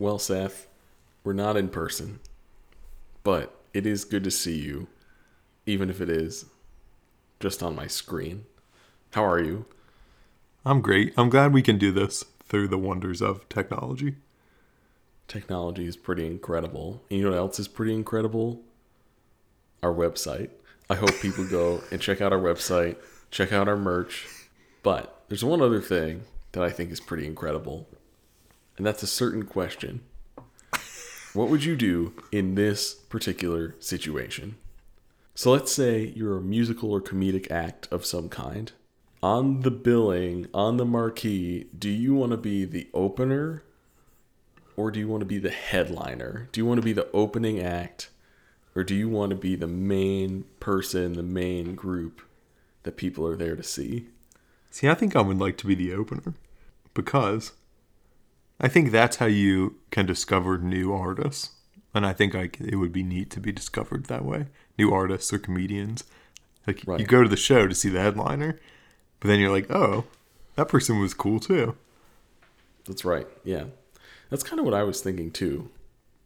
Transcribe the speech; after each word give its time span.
Well, 0.00 0.18
Seth, 0.18 0.66
we're 1.24 1.34
not 1.34 1.58
in 1.58 1.68
person, 1.68 2.20
but 3.22 3.54
it 3.74 3.84
is 3.84 4.06
good 4.06 4.24
to 4.24 4.30
see 4.30 4.58
you, 4.58 4.88
even 5.66 5.90
if 5.90 6.00
it 6.00 6.08
is 6.08 6.46
just 7.38 7.62
on 7.62 7.76
my 7.76 7.86
screen. 7.86 8.46
How 9.12 9.26
are 9.26 9.38
you? 9.38 9.66
I'm 10.64 10.80
great. 10.80 11.12
I'm 11.18 11.28
glad 11.28 11.52
we 11.52 11.60
can 11.60 11.76
do 11.76 11.92
this 11.92 12.24
through 12.44 12.68
the 12.68 12.78
wonders 12.78 13.20
of 13.20 13.46
technology. 13.50 14.14
Technology 15.28 15.84
is 15.86 15.98
pretty 15.98 16.26
incredible. 16.26 17.02
And 17.10 17.18
you 17.18 17.24
know 17.26 17.32
what 17.32 17.38
else 17.38 17.58
is 17.60 17.68
pretty 17.68 17.92
incredible? 17.92 18.62
Our 19.82 19.92
website. 19.92 20.48
I 20.88 20.94
hope 20.94 21.12
people 21.20 21.44
go 21.44 21.82
and 21.92 22.00
check 22.00 22.22
out 22.22 22.32
our 22.32 22.40
website, 22.40 22.96
check 23.30 23.52
out 23.52 23.68
our 23.68 23.76
merch. 23.76 24.26
But 24.82 25.24
there's 25.28 25.44
one 25.44 25.60
other 25.60 25.82
thing 25.82 26.22
that 26.52 26.64
I 26.64 26.70
think 26.70 26.90
is 26.90 27.00
pretty 27.00 27.26
incredible, 27.26 27.86
and 28.76 28.86
that's 28.86 29.02
a 29.02 29.06
certain 29.06 29.44
question. 29.44 30.00
What 31.32 31.48
would 31.48 31.64
you 31.64 31.76
do 31.76 32.12
in 32.32 32.56
this 32.56 32.94
particular 32.94 33.76
situation? 33.78 34.56
So 35.34 35.52
let's 35.52 35.72
say 35.72 36.12
you're 36.16 36.38
a 36.38 36.42
musical 36.42 36.90
or 36.92 37.00
comedic 37.00 37.50
act 37.50 37.86
of 37.92 38.04
some 38.04 38.28
kind. 38.28 38.72
On 39.22 39.60
the 39.60 39.70
billing, 39.70 40.48
on 40.52 40.76
the 40.76 40.84
marquee, 40.84 41.66
do 41.78 41.88
you 41.88 42.14
want 42.14 42.32
to 42.32 42.36
be 42.36 42.64
the 42.64 42.88
opener 42.92 43.62
or 44.76 44.90
do 44.90 44.98
you 44.98 45.06
want 45.06 45.20
to 45.20 45.26
be 45.26 45.38
the 45.38 45.50
headliner? 45.50 46.48
Do 46.52 46.60
you 46.60 46.66
want 46.66 46.78
to 46.78 46.84
be 46.84 46.92
the 46.92 47.10
opening 47.12 47.60
act 47.60 48.10
or 48.74 48.82
do 48.82 48.94
you 48.94 49.08
want 49.08 49.30
to 49.30 49.36
be 49.36 49.56
the 49.56 49.66
main 49.66 50.44
person, 50.58 51.12
the 51.12 51.22
main 51.22 51.74
group 51.74 52.22
that 52.82 52.96
people 52.96 53.26
are 53.26 53.36
there 53.36 53.56
to 53.56 53.62
see? 53.62 54.06
See, 54.70 54.88
I 54.88 54.94
think 54.94 55.14
I 55.14 55.20
would 55.20 55.38
like 55.38 55.58
to 55.58 55.66
be 55.66 55.74
the 55.74 55.92
opener 55.92 56.34
because 56.94 57.52
I 58.60 58.68
think 58.68 58.90
that's 58.90 59.16
how 59.16 59.26
you 59.26 59.76
can 59.90 60.06
discover 60.06 60.58
new 60.58 60.92
artists. 60.92 61.50
And 61.94 62.06
I 62.06 62.12
think 62.12 62.34
like 62.34 62.60
it 62.60 62.76
would 62.76 62.92
be 62.92 63.02
neat 63.02 63.30
to 63.30 63.40
be 63.40 63.52
discovered 63.52 64.06
that 64.06 64.24
way. 64.24 64.46
New 64.78 64.92
artists 64.92 65.32
or 65.32 65.38
comedians. 65.38 66.04
Like 66.66 66.82
Right. 66.86 67.00
you 67.00 67.06
go 67.06 67.22
to 67.22 67.28
the 67.28 67.36
show 67.36 67.66
to 67.66 67.74
see 67.74 67.88
the 67.88 68.00
headliner, 68.00 68.60
but 69.18 69.28
then 69.28 69.40
you're 69.40 69.50
like, 69.50 69.70
"Oh, 69.70 70.04
that 70.56 70.68
person 70.68 71.00
was 71.00 71.14
cool 71.14 71.40
too." 71.40 71.74
That's 72.86 73.04
right. 73.04 73.26
Yeah. 73.44 73.64
That's 74.28 74.42
kind 74.42 74.60
of 74.60 74.64
what 74.64 74.74
I 74.74 74.82
was 74.84 75.00
thinking 75.00 75.30
too. 75.30 75.70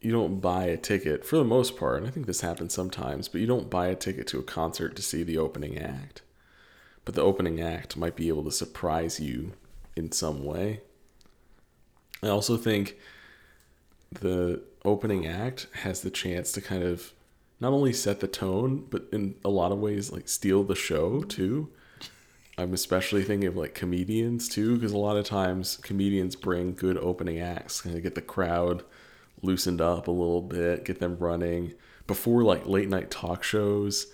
You 0.01 0.11
don't 0.11 0.39
buy 0.39 0.65
a 0.65 0.77
ticket 0.77 1.25
for 1.25 1.37
the 1.37 1.43
most 1.43 1.77
part, 1.77 1.97
and 1.97 2.05
I 2.07 2.11
think 2.11 2.27
this 2.27 2.41
happens 2.41 2.73
sometimes, 2.73 3.27
but 3.27 3.41
you 3.41 3.47
don't 3.47 3.69
buy 3.69 3.87
a 3.87 3.95
ticket 3.95 4.27
to 4.27 4.39
a 4.39 4.43
concert 4.43 4.95
to 4.97 5.01
see 5.01 5.23
the 5.23 5.37
opening 5.37 5.79
act. 5.79 6.21
But 7.05 7.15
the 7.15 7.23
opening 7.23 7.59
act 7.61 7.97
might 7.97 8.15
be 8.15 8.27
able 8.27 8.43
to 8.43 8.51
surprise 8.51 9.19
you 9.19 9.53
in 9.95 10.11
some 10.11 10.43
way. 10.43 10.81
I 12.25 12.29
also 12.29 12.57
think 12.57 12.97
the 14.11 14.61
opening 14.83 15.27
act 15.27 15.67
has 15.81 16.01
the 16.01 16.09
chance 16.09 16.51
to 16.53 16.61
kind 16.61 16.83
of 16.83 17.13
not 17.59 17.73
only 17.73 17.93
set 17.93 18.19
the 18.19 18.27
tone, 18.27 18.85
but 18.89 19.07
in 19.11 19.35
a 19.43 19.49
lot 19.49 19.71
of 19.71 19.79
ways 19.79 20.11
like 20.11 20.27
steal 20.27 20.63
the 20.63 20.75
show 20.75 21.21
too. 21.21 21.69
I'm 22.57 22.73
especially 22.73 23.23
thinking 23.23 23.47
of 23.47 23.57
like 23.57 23.73
comedians 23.73 24.47
too, 24.47 24.75
because 24.75 24.93
a 24.93 24.97
lot 24.97 25.17
of 25.17 25.25
times 25.25 25.77
comedians 25.77 26.35
bring 26.35 26.73
good 26.73 26.97
opening 26.97 27.39
acts, 27.39 27.81
kind 27.81 27.95
of 27.95 28.03
get 28.03 28.15
the 28.15 28.21
crowd 28.21 28.83
loosened 29.41 29.81
up 29.81 30.07
a 30.07 30.11
little 30.11 30.41
bit, 30.41 30.85
get 30.85 30.99
them 30.99 31.17
running. 31.17 31.73
Before 32.07 32.43
like 32.43 32.65
late 32.65 32.89
night 32.89 33.11
talk 33.11 33.43
shows, 33.43 34.07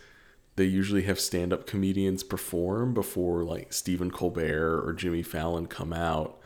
they 0.55 0.65
usually 0.65 1.03
have 1.03 1.19
stand 1.19 1.53
up 1.53 1.67
comedians 1.67 2.23
perform 2.23 2.93
before 2.93 3.43
like 3.43 3.73
Stephen 3.73 4.11
Colbert 4.11 4.83
or 4.85 4.93
Jimmy 4.93 5.23
Fallon 5.23 5.67
come 5.67 5.93
out, 5.93 6.39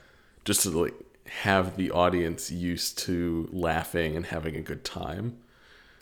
just 0.44 0.64
to 0.64 0.70
like 0.70 0.94
have 1.28 1.76
the 1.78 1.92
audience 1.92 2.52
used 2.52 2.98
to 3.00 3.50
laughing 3.52 4.16
and 4.16 4.28
having 4.28 4.56
a 4.56 4.62
good 4.62 4.84
time. 4.84 5.38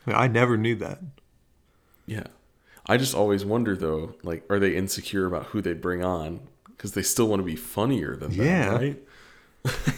I 0.05 0.27
never 0.27 0.57
knew 0.57 0.75
that. 0.75 0.99
Yeah. 2.05 2.25
I 2.85 2.97
just 2.97 3.15
always 3.15 3.45
wonder 3.45 3.75
though, 3.75 4.15
like, 4.23 4.43
are 4.49 4.59
they 4.59 4.75
insecure 4.75 5.25
about 5.25 5.47
who 5.47 5.61
they 5.61 5.73
bring 5.73 6.03
on? 6.03 6.41
Because 6.67 6.91
they 6.93 7.01
still 7.01 7.27
want 7.29 7.39
to 7.39 7.45
be 7.45 7.55
funnier 7.55 8.15
than 8.17 8.35
them, 8.35 8.45
Yeah. 8.45 8.75
right? 8.75 8.99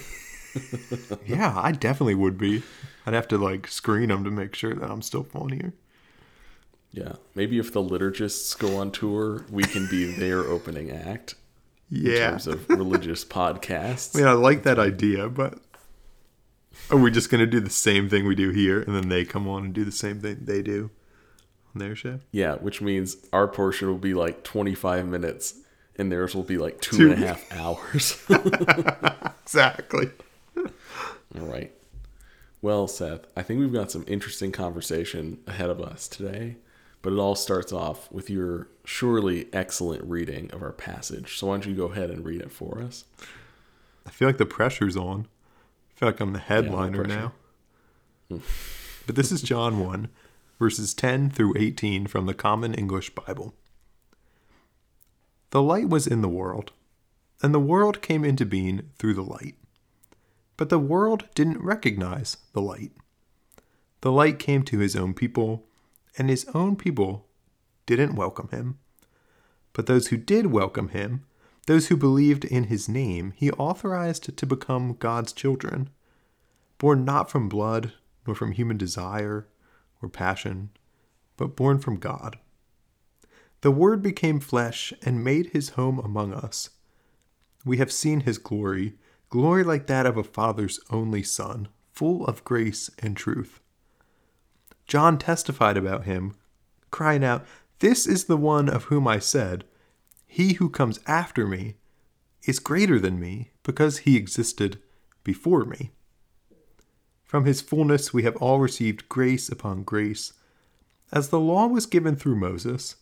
Yeah, 1.25 1.53
I 1.57 1.73
definitely 1.73 2.15
would 2.15 2.37
be. 2.37 2.63
I'd 3.05 3.13
have 3.13 3.27
to 3.29 3.37
like 3.37 3.67
screen 3.67 4.07
them 4.09 4.23
to 4.23 4.31
make 4.31 4.55
sure 4.55 4.73
that 4.73 4.89
I'm 4.89 5.01
still 5.01 5.23
funnier. 5.23 5.73
Yeah. 6.93 7.13
Maybe 7.33 7.59
if 7.59 7.73
the 7.73 7.81
liturgists 7.83 8.57
go 8.57 8.77
on 8.77 8.91
tour, 8.91 9.43
we 9.49 9.63
can 9.63 9.85
be 9.89 10.05
their 10.13 10.39
opening 10.41 10.91
act 10.91 11.35
in 11.91 11.97
Yeah. 12.05 12.29
terms 12.31 12.47
of 12.47 12.67
religious 12.69 13.23
podcasts. 13.39 14.15
I 14.15 14.19
mean, 14.19 14.27
I 14.27 14.33
like 14.33 14.63
that 14.63 14.79
idea, 14.79 15.29
but 15.29 15.59
are 16.89 16.97
we 16.97 17.11
just 17.11 17.29
going 17.29 17.39
to 17.39 17.47
do 17.47 17.59
the 17.59 17.69
same 17.69 18.09
thing 18.09 18.25
we 18.27 18.35
do 18.35 18.49
here 18.51 18.81
and 18.81 18.95
then 18.95 19.09
they 19.09 19.25
come 19.25 19.47
on 19.47 19.65
and 19.65 19.73
do 19.73 19.83
the 19.85 19.91
same 19.91 20.19
thing 20.19 20.39
they 20.41 20.61
do 20.61 20.89
on 21.73 21.79
their 21.79 21.95
show? 21.95 22.19
Yeah, 22.31 22.55
which 22.55 22.81
means 22.81 23.17
our 23.33 23.47
portion 23.47 23.87
will 23.87 23.97
be 23.97 24.13
like 24.13 24.43
25 24.43 25.07
minutes 25.07 25.55
and 25.97 26.11
theirs 26.11 26.35
will 26.35 26.43
be 26.43 26.57
like 26.57 26.81
two 26.81 26.97
Two. 26.97 27.11
and 27.13 27.23
a 27.23 27.27
half 27.27 27.51
hours. 27.57 28.21
Exactly. 29.45 30.09
All 30.57 31.45
right. 31.45 31.71
Well, 32.61 32.87
Seth, 32.87 33.27
I 33.37 33.43
think 33.43 33.59
we've 33.59 33.71
got 33.71 33.91
some 33.91 34.03
interesting 34.07 34.51
conversation 34.51 35.37
ahead 35.45 35.69
of 35.69 35.79
us 35.79 36.07
today, 36.07 36.57
but 37.05 37.13
it 37.13 37.19
all 37.19 37.35
starts 37.35 37.71
off 37.71 38.11
with 38.11 38.31
your 38.31 38.67
surely 38.83 39.47
excellent 39.53 40.03
reading 40.03 40.49
of 40.51 40.63
our 40.63 40.71
passage. 40.71 41.37
So 41.37 41.45
why 41.45 41.53
don't 41.53 41.67
you 41.67 41.75
go 41.75 41.85
ahead 41.85 42.09
and 42.09 42.25
read 42.25 42.41
it 42.41 42.51
for 42.51 42.81
us? 42.81 43.05
I 44.07 44.09
feel 44.09 44.27
like 44.27 44.39
the 44.39 44.45
pressure's 44.47 44.97
on. 44.97 45.27
I 45.91 45.99
feel 45.99 46.09
like 46.09 46.19
I'm 46.19 46.33
the 46.33 46.39
headliner 46.39 47.03
pressure. 47.03 47.31
now. 48.31 48.41
but 49.05 49.15
this 49.15 49.31
is 49.31 49.43
John 49.43 49.79
1, 49.79 50.07
verses 50.57 50.95
10 50.95 51.29
through 51.29 51.53
18 51.55 52.07
from 52.07 52.25
the 52.25 52.33
Common 52.33 52.73
English 52.73 53.11
Bible. 53.11 53.53
The 55.51 55.61
light 55.61 55.87
was 55.87 56.07
in 56.07 56.23
the 56.23 56.27
world, 56.27 56.71
and 57.43 57.53
the 57.53 57.59
world 57.59 58.01
came 58.01 58.25
into 58.25 58.47
being 58.47 58.89
through 58.97 59.13
the 59.13 59.21
light. 59.21 59.53
But 60.57 60.69
the 60.69 60.79
world 60.79 61.25
didn't 61.35 61.61
recognize 61.61 62.37
the 62.53 62.61
light. 62.61 62.93
The 64.01 64.11
light 64.11 64.39
came 64.39 64.63
to 64.63 64.79
his 64.79 64.95
own 64.95 65.13
people, 65.13 65.67
and 66.17 66.29
his 66.29 66.45
own 66.53 66.75
people 66.75 67.27
didn't 67.85 68.15
welcome 68.15 68.49
him. 68.49 68.79
But 69.73 69.87
those 69.87 70.07
who 70.07 70.17
did 70.17 70.47
welcome 70.47 70.89
him, 70.89 71.25
those 71.67 71.87
who 71.87 71.97
believed 71.97 72.45
in 72.45 72.65
his 72.65 72.87
name, 72.87 73.33
he 73.35 73.51
authorized 73.51 74.37
to 74.37 74.45
become 74.45 74.95
God's 74.99 75.33
children, 75.33 75.89
born 76.77 77.05
not 77.05 77.29
from 77.29 77.49
blood, 77.49 77.93
nor 78.25 78.35
from 78.35 78.51
human 78.51 78.77
desire 78.77 79.47
or 80.01 80.09
passion, 80.09 80.69
but 81.37 81.55
born 81.55 81.79
from 81.79 81.97
God. 81.97 82.37
The 83.61 83.71
Word 83.71 84.01
became 84.01 84.39
flesh 84.39 84.93
and 85.01 85.23
made 85.23 85.47
his 85.47 85.69
home 85.69 85.99
among 85.99 86.33
us. 86.33 86.69
We 87.65 87.77
have 87.77 87.91
seen 87.91 88.21
his 88.21 88.37
glory, 88.37 88.93
glory 89.29 89.63
like 89.63 89.87
that 89.87 90.05
of 90.05 90.17
a 90.17 90.23
father's 90.23 90.79
only 90.91 91.23
son, 91.23 91.67
full 91.91 92.25
of 92.27 92.43
grace 92.43 92.91
and 92.99 93.17
truth. 93.17 93.59
John 94.87 95.17
testified 95.17 95.77
about 95.77 96.05
him, 96.05 96.35
crying 96.91 97.23
out, 97.23 97.45
This 97.79 98.05
is 98.05 98.25
the 98.25 98.37
one 98.37 98.69
of 98.69 98.85
whom 98.85 99.07
I 99.07 99.19
said, 99.19 99.65
He 100.27 100.53
who 100.53 100.69
comes 100.69 100.99
after 101.07 101.47
me 101.47 101.75
is 102.43 102.59
greater 102.59 102.99
than 102.99 103.19
me, 103.19 103.51
because 103.63 103.99
he 103.99 104.15
existed 104.15 104.79
before 105.23 105.65
me. 105.65 105.91
From 107.23 107.45
his 107.45 107.61
fullness 107.61 108.13
we 108.13 108.23
have 108.23 108.35
all 108.37 108.59
received 108.59 109.09
grace 109.09 109.49
upon 109.49 109.83
grace. 109.83 110.33
As 111.11 111.29
the 111.29 111.39
law 111.39 111.67
was 111.67 111.85
given 111.85 112.15
through 112.15 112.35
Moses, 112.35 112.97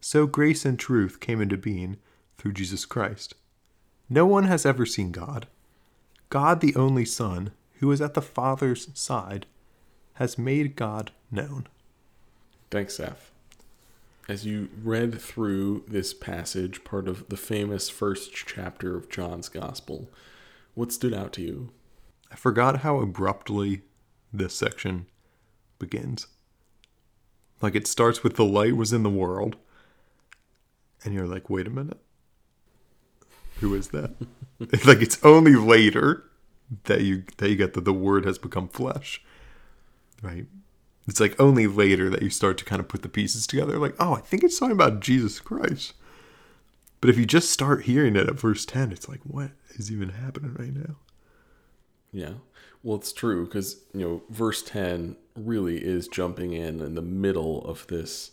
so 0.00 0.26
grace 0.26 0.64
and 0.64 0.78
truth 0.78 1.20
came 1.20 1.40
into 1.40 1.56
being 1.56 1.96
through 2.38 2.52
Jesus 2.52 2.84
Christ. 2.84 3.34
No 4.08 4.24
one 4.24 4.44
has 4.44 4.64
ever 4.64 4.86
seen 4.86 5.10
God. 5.10 5.48
God, 6.30 6.60
the 6.60 6.76
only 6.76 7.04
Son, 7.04 7.50
who 7.80 7.90
is 7.90 8.00
at 8.00 8.14
the 8.14 8.22
Father's 8.22 8.88
side, 8.94 9.46
has 10.16 10.36
made 10.36 10.76
God 10.76 11.12
known. 11.30 11.66
Thanks, 12.70 12.96
Seth. 12.96 13.30
As 14.28 14.44
you 14.44 14.68
read 14.82 15.20
through 15.20 15.84
this 15.86 16.12
passage, 16.12 16.82
part 16.84 17.06
of 17.06 17.28
the 17.28 17.36
famous 17.36 17.88
first 17.88 18.32
chapter 18.32 18.96
of 18.96 19.08
John's 19.08 19.48
Gospel, 19.48 20.10
what 20.74 20.90
stood 20.90 21.14
out 21.14 21.32
to 21.34 21.42
you? 21.42 21.70
I 22.30 22.34
forgot 22.34 22.80
how 22.80 22.98
abruptly 22.98 23.82
this 24.32 24.54
section 24.54 25.06
begins. 25.78 26.26
Like 27.62 27.74
it 27.74 27.86
starts 27.86 28.22
with 28.22 28.36
the 28.36 28.44
light 28.44 28.76
was 28.76 28.92
in 28.92 29.02
the 29.02 29.10
world, 29.10 29.56
and 31.04 31.14
you're 31.14 31.26
like, 31.26 31.48
wait 31.48 31.66
a 31.66 31.70
minute. 31.70 32.00
Who 33.60 33.74
is 33.74 33.88
that? 33.88 34.10
like 34.60 35.00
it's 35.00 35.22
only 35.24 35.54
later 35.54 36.24
that 36.84 37.02
you 37.02 37.24
that 37.36 37.48
you 37.48 37.56
get 37.56 37.74
that 37.74 37.84
the 37.84 37.92
word 37.92 38.24
has 38.24 38.38
become 38.38 38.68
flesh. 38.68 39.22
Right? 40.22 40.46
It's 41.06 41.20
like 41.20 41.40
only 41.40 41.66
later 41.66 42.10
that 42.10 42.22
you 42.22 42.30
start 42.30 42.58
to 42.58 42.64
kind 42.64 42.80
of 42.80 42.88
put 42.88 43.02
the 43.02 43.08
pieces 43.08 43.46
together, 43.46 43.78
like, 43.78 43.94
oh, 44.00 44.14
I 44.14 44.20
think 44.20 44.42
it's 44.42 44.58
talking 44.58 44.72
about 44.72 45.00
Jesus 45.00 45.38
Christ. 45.38 45.94
But 47.00 47.10
if 47.10 47.18
you 47.18 47.26
just 47.26 47.50
start 47.50 47.84
hearing 47.84 48.16
it 48.16 48.28
at 48.28 48.40
verse 48.40 48.64
10, 48.64 48.90
it's 48.90 49.08
like, 49.08 49.20
what 49.22 49.50
is 49.76 49.92
even 49.92 50.08
happening 50.08 50.54
right 50.58 50.74
now? 50.74 50.96
Yeah. 52.10 52.34
Well, 52.82 52.96
it's 52.96 53.12
true 53.12 53.44
because, 53.44 53.84
you 53.92 54.00
know, 54.00 54.22
verse 54.30 54.62
10 54.62 55.16
really 55.36 55.78
is 55.78 56.08
jumping 56.08 56.52
in 56.52 56.80
in 56.80 56.94
the 56.94 57.02
middle 57.02 57.64
of 57.64 57.86
this 57.88 58.32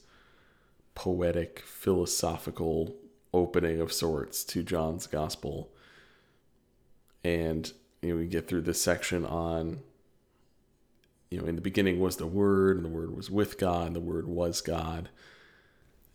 poetic, 0.95 1.59
philosophical 1.59 2.95
opening 3.33 3.81
of 3.81 3.91
sorts 3.91 4.44
to 4.45 4.63
John's 4.63 5.07
gospel. 5.07 5.69
And, 7.24 7.71
you 8.01 8.09
know, 8.09 8.15
we 8.19 8.27
get 8.27 8.47
through 8.47 8.62
this 8.62 8.81
section 8.81 9.25
on, 9.25 9.79
you 11.33 11.41
know, 11.41 11.47
in 11.47 11.56
the 11.56 11.62
beginning 11.62 12.00
was 12.00 12.18
the 12.18 12.27
Word, 12.27 12.77
and 12.77 12.85
the 12.85 12.89
Word 12.89 13.15
was 13.15 13.31
with 13.31 13.57
God, 13.57 13.88
and 13.88 13.95
the 13.95 14.00
Word 14.00 14.27
was 14.27 14.62
God. 14.62 15.09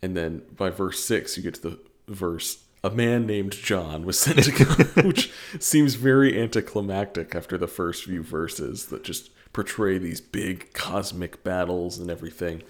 And 0.01 0.17
then 0.17 0.43
by 0.57 0.71
verse 0.71 1.03
6, 1.05 1.37
you 1.37 1.43
get 1.43 1.55
to 1.55 1.61
the 1.61 1.79
verse 2.07 2.65
a 2.85 2.91
man 2.91 3.27
named 3.27 3.53
John 3.53 4.07
was 4.07 4.21
sent 4.21 4.45
to 4.45 4.53
God, 4.53 5.05
which 5.05 5.33
seems 5.59 5.95
very 5.95 6.41
anticlimactic 6.41 7.35
after 7.35 7.59
the 7.59 7.67
first 7.67 8.05
few 8.05 8.23
verses 8.23 8.87
that 8.87 9.03
just 9.03 9.31
portray 9.53 9.99
these 9.99 10.21
big 10.21 10.73
cosmic 10.73 11.43
battles 11.43 11.99
and 11.99 12.09
everything. 12.09 12.63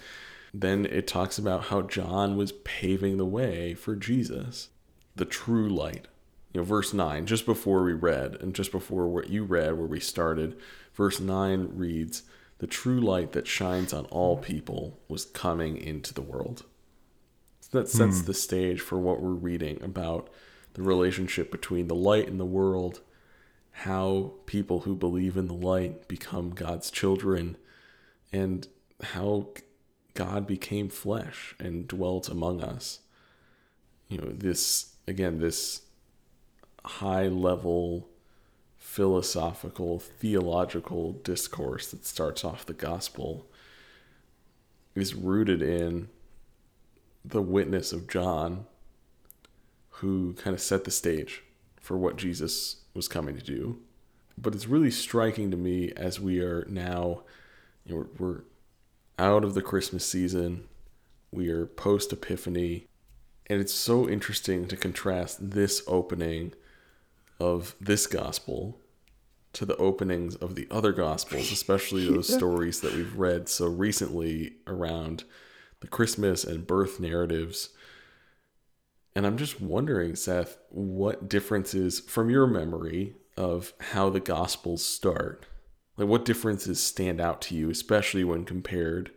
Then 0.51 0.87
it 0.87 1.05
talks 1.05 1.37
about 1.37 1.65
how 1.65 1.83
John 1.83 2.35
was 2.35 2.53
paving 2.63 3.17
the 3.17 3.25
way 3.25 3.75
for 3.75 3.95
Jesus, 3.95 4.69
the 5.15 5.25
true 5.25 5.69
light. 5.69 6.07
You 6.53 6.61
know, 6.61 6.65
verse 6.65 6.91
9, 6.91 7.27
just 7.27 7.45
before 7.45 7.83
we 7.83 7.93
read, 7.93 8.35
and 8.41 8.55
just 8.55 8.71
before 8.71 9.07
what 9.07 9.29
you 9.29 9.43
read, 9.43 9.77
where 9.77 9.85
we 9.85 9.99
started, 9.99 10.57
verse 10.95 11.19
9 11.19 11.69
reads, 11.73 12.23
The 12.59 12.67
true 12.67 12.99
light 12.99 13.31
that 13.31 13.47
shines 13.47 13.93
on 13.93 14.05
all 14.05 14.37
people 14.37 14.99
was 15.07 15.25
coming 15.25 15.77
into 15.77 16.13
the 16.13 16.21
world 16.21 16.65
So 17.61 17.79
that 17.79 17.89
sets 17.89 18.19
hmm. 18.19 18.25
the 18.25 18.33
stage 18.33 18.81
for 18.81 18.99
what 18.99 19.21
we're 19.21 19.29
reading 19.31 19.81
about 19.81 20.29
the 20.73 20.81
relationship 20.83 21.51
between 21.51 21.87
the 21.87 21.95
light 21.95 22.27
and 22.27 22.39
the 22.39 22.45
world, 22.45 23.01
how 23.71 24.33
people 24.45 24.81
who 24.81 24.95
believe 24.95 25.35
in 25.35 25.47
the 25.47 25.53
light 25.53 26.07
become 26.07 26.51
God's 26.51 26.91
children, 26.91 27.57
and 28.31 28.67
how 29.01 29.47
God 30.13 30.45
became 30.45 30.89
flesh 30.89 31.55
and 31.59 31.87
dwelt 31.87 32.29
among 32.29 32.61
us. 32.61 32.99
You 34.09 34.17
know, 34.17 34.31
this, 34.31 34.95
again, 35.07 35.39
this 35.39 35.83
high 36.83 37.27
level 37.27 38.09
philosophical, 38.99 39.97
theological 39.97 41.13
discourse 41.13 41.89
that 41.89 42.05
starts 42.05 42.43
off 42.43 42.65
the 42.65 42.73
gospel 42.73 43.47
is 44.93 45.15
rooted 45.15 45.61
in 45.61 46.09
the 47.23 47.41
witness 47.41 47.93
of 47.93 48.09
John, 48.09 48.65
who 49.89 50.33
kind 50.33 50.53
of 50.53 50.59
set 50.59 50.83
the 50.83 50.91
stage 50.91 51.43
for 51.79 51.97
what 51.97 52.17
Jesus 52.17 52.81
was 52.93 53.07
coming 53.07 53.37
to 53.37 53.41
do. 53.41 53.79
But 54.37 54.53
it's 54.53 54.67
really 54.67 54.91
striking 54.91 55.49
to 55.51 55.55
me 55.55 55.93
as 55.95 56.19
we 56.19 56.41
are 56.41 56.65
now, 56.67 57.21
you 57.85 57.95
know, 57.95 58.05
we're, 58.19 58.27
we're 58.27 58.41
out 59.17 59.45
of 59.45 59.53
the 59.53 59.61
Christmas 59.61 60.05
season, 60.05 60.67
we 61.31 61.47
are 61.47 61.65
post 61.65 62.11
Epiphany, 62.11 62.85
and 63.49 63.61
it's 63.61 63.73
so 63.73 64.09
interesting 64.09 64.67
to 64.67 64.75
contrast 64.75 65.51
this 65.51 65.83
opening 65.87 66.51
of 67.39 67.77
this 67.79 68.05
gospel 68.05 68.77
to 69.53 69.65
the 69.65 69.77
openings 69.77 70.35
of 70.35 70.55
the 70.55 70.67
other 70.69 70.91
gospels, 70.91 71.51
especially 71.51 72.05
those 72.05 72.33
stories 72.33 72.81
that 72.81 72.93
we've 72.93 73.15
read 73.15 73.49
so 73.49 73.67
recently 73.67 74.53
around 74.67 75.23
the 75.79 75.87
Christmas 75.87 76.43
and 76.43 76.67
birth 76.67 76.99
narratives. 76.99 77.69
And 79.15 79.25
I'm 79.25 79.37
just 79.37 79.59
wondering, 79.59 80.15
Seth, 80.15 80.57
what 80.69 81.27
differences 81.27 81.99
from 81.99 82.29
your 82.29 82.47
memory 82.47 83.15
of 83.35 83.73
how 83.91 84.09
the 84.09 84.19
Gospels 84.19 84.83
start? 84.83 85.45
Like, 85.97 86.07
what 86.07 86.25
differences 86.25 86.81
stand 86.81 87.19
out 87.19 87.41
to 87.43 87.55
you, 87.55 87.69
especially 87.69 88.23
when 88.23 88.45
compared 88.45 89.11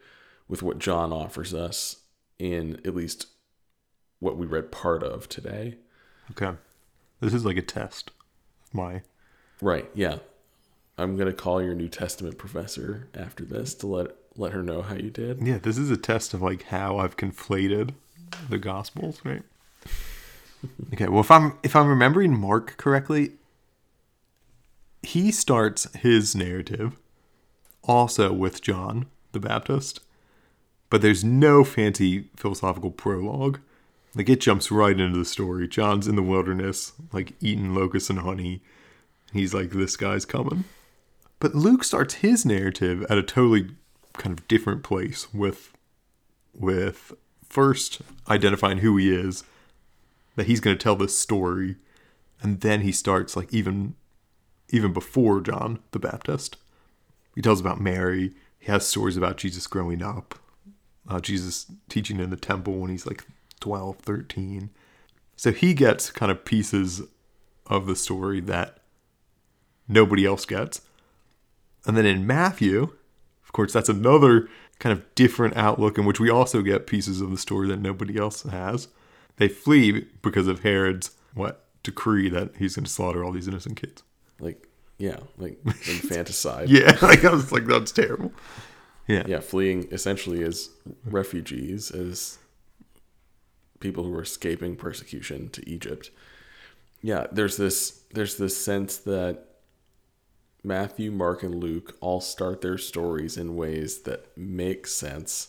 with 0.49 0.63
what 0.63 0.79
John 0.79 1.13
offers 1.13 1.55
us 1.55 2.03
in 2.39 2.81
at 2.85 2.95
least 2.95 3.27
what 4.19 4.37
we 4.37 4.47
read 4.47 4.73
part 4.73 5.03
of 5.03 5.29
today? 5.29 5.79
Okay. 6.33 6.57
This 7.21 7.35
is 7.35 7.45
like 7.45 7.57
a 7.57 7.63
test 7.63 8.11
of 8.67 8.75
my. 8.75 9.03
Right, 9.63 9.89
yeah. 9.95 10.19
I'm 10.99 11.17
going 11.17 11.29
to 11.29 11.33
call 11.33 11.63
your 11.63 11.75
New 11.75 11.89
Testament 11.89 12.37
professor 12.37 13.09
after 13.15 13.45
this 13.45 13.75
to 13.77 13.87
let 13.87 14.17
let 14.35 14.53
her 14.53 14.63
know 14.63 14.83
how 14.83 14.95
you 14.95 15.11
did. 15.11 15.47
Yeah, 15.47 15.59
this 15.59 15.79
is 15.79 15.91
a 15.91 15.97
test 15.97 16.35
of 16.35 16.43
like 16.43 16.65
how 16.65 16.99
I've 16.99 17.17
conflated 17.17 17.95
the 18.51 18.59
gospels, 18.59 19.21
right? 19.25 19.43
okay, 20.93 21.07
well 21.07 21.21
if 21.21 21.31
I'm 21.31 21.59
if 21.63 21.77
I'm 21.77 21.87
remembering 21.87 22.39
Mark 22.39 22.77
correctly, 22.77 23.33
he 25.03 25.31
starts 25.31 25.93
his 25.95 26.35
narrative 26.35 26.99
also 27.85 28.33
with 28.33 28.63
John 28.63 29.07
the 29.31 29.41
Baptist, 29.41 30.01
but 30.91 31.03
there's 31.03 31.25
no 31.25 31.63
fancy 31.63 32.29
philosophical 32.37 32.91
prologue. 32.91 33.61
Like 34.15 34.29
it 34.29 34.41
jumps 34.41 34.71
right 34.71 34.99
into 34.99 35.19
the 35.19 35.25
story. 35.25 35.69
John's 35.69 36.09
in 36.09 36.17
the 36.17 36.23
wilderness, 36.23 36.93
like 37.13 37.35
eating 37.41 37.75
locusts 37.75 38.11
and 38.11 38.19
honey. 38.19 38.61
He's 39.33 39.55
like, 39.55 39.71
this 39.71 39.97
guy's 39.97 40.25
coming. 40.25 40.65
But 41.39 41.55
Luke 41.55 41.85
starts 41.85 42.15
his 42.15 42.45
narrative 42.45 43.05
at 43.09 43.19
a 43.19 43.23
totally 43.23 43.71
kind 44.15 44.39
of 44.39 44.47
different 44.47 44.83
place 44.83 45.33
with 45.33 45.73
with 46.55 47.13
first 47.49 48.03
identifying 48.29 48.79
who 48.79 48.97
he 48.99 49.11
is 49.11 49.43
that 50.37 50.47
he's 50.47 50.61
going 50.61 50.77
to 50.77 50.83
tell 50.83 50.97
this 50.97 51.19
story 51.19 51.77
and 52.43 52.61
then 52.61 52.83
he 52.83 52.93
starts 52.93 53.37
like 53.37 53.53
even 53.53 53.95
even 54.71 54.93
before 54.93 55.41
John 55.41 55.81
the 55.93 55.99
Baptist. 55.99 56.57
He 57.35 57.43
tells 57.43 57.61
about 57.61 57.81
Mary. 57.81 58.33
He 58.59 58.71
has 58.71 58.87
stories 58.87 59.17
about 59.17 59.39
Jesus 59.39 59.67
growing 59.67 60.03
up 60.03 60.39
uh, 61.09 61.21
Jesus 61.21 61.67
teaching 61.89 62.21
in 62.21 62.31
the 62.31 62.37
temple 62.37 62.75
when 62.79 62.91
he's 62.91 63.07
like 63.07 63.25
12 63.61 63.97
13 63.99 64.71
so 65.37 65.53
he 65.53 65.75
gets 65.75 66.11
kind 66.11 66.31
of 66.31 66.45
pieces 66.45 67.03
of 67.67 67.87
the 67.87 67.97
story 67.97 68.41
that 68.41 68.79
nobody 69.89 70.25
else 70.25 70.45
gets 70.45 70.81
and 71.87 71.97
then 71.97 72.07
in 72.07 72.27
Matthew 72.27 72.93
of 73.53 73.55
course, 73.55 73.75
that's 73.75 73.91
another 73.91 74.49
kind 74.79 74.99
of 74.99 75.15
different 75.15 75.59
outlook 75.59 75.99
in 75.99 76.07
which 76.07 76.19
we 76.19 76.31
also 76.31 76.63
get 76.63 76.87
pieces 76.87 77.21
of 77.21 77.31
the 77.31 77.37
story 77.37 77.69
that 77.69 77.81
nobody 77.81 78.19
else 78.19 78.45
has. 78.45 78.89
They 79.37 79.49
flee 79.49 80.07
because 80.23 80.49
of 80.49 80.61
Herod's 80.61 81.11
what 81.35 81.63
decree 81.83 82.31
that 82.31 82.57
he's 82.59 82.77
going 82.77 82.87
to 82.87 82.91
slaughter 82.91 83.23
all 83.23 83.31
these 83.31 83.47
innocent 83.47 83.77
kids. 83.77 84.05
Like, 84.41 84.69
yeah, 84.97 85.19
like 85.37 85.59
infanticide. 85.67 86.69
yeah, 86.71 86.97
like 87.03 87.27
I 87.27 87.31
was 87.31 87.53
like, 87.53 87.67
that's 87.67 87.93
terrible. 87.93 88.33
Yeah, 89.07 89.25
yeah, 89.27 89.41
fleeing 89.41 89.87
essentially 89.93 90.43
as 90.43 90.71
refugees, 91.05 91.91
as 91.91 92.39
people 93.81 94.05
who 94.05 94.15
are 94.15 94.23
escaping 94.23 94.77
persecution 94.77 95.51
to 95.51 95.69
Egypt. 95.69 96.11
Yeah, 97.03 97.27
there's 97.31 97.59
this 97.59 98.01
there's 98.15 98.39
this 98.39 98.57
sense 98.57 98.97
that 98.97 99.52
Matthew, 100.65 101.11
Mark, 101.11 101.43
and 101.43 101.57
Luke 101.57 101.97
all 102.01 102.21
start 102.21 102.61
their 102.61 102.79
stories 102.79 103.37
in 103.37 103.57
ways 103.57 104.03
that 104.03 104.37
make 104.37 104.87
sense 104.87 105.49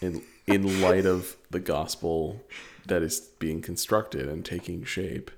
in 0.00 0.22
in 0.46 0.80
light 0.80 1.06
of 1.06 1.36
the 1.50 1.58
gospel 1.58 2.44
that 2.86 3.02
is 3.02 3.18
being 3.18 3.60
constructed 3.60 4.28
and 4.28 4.44
taking 4.44 4.84
shape. 4.84 5.30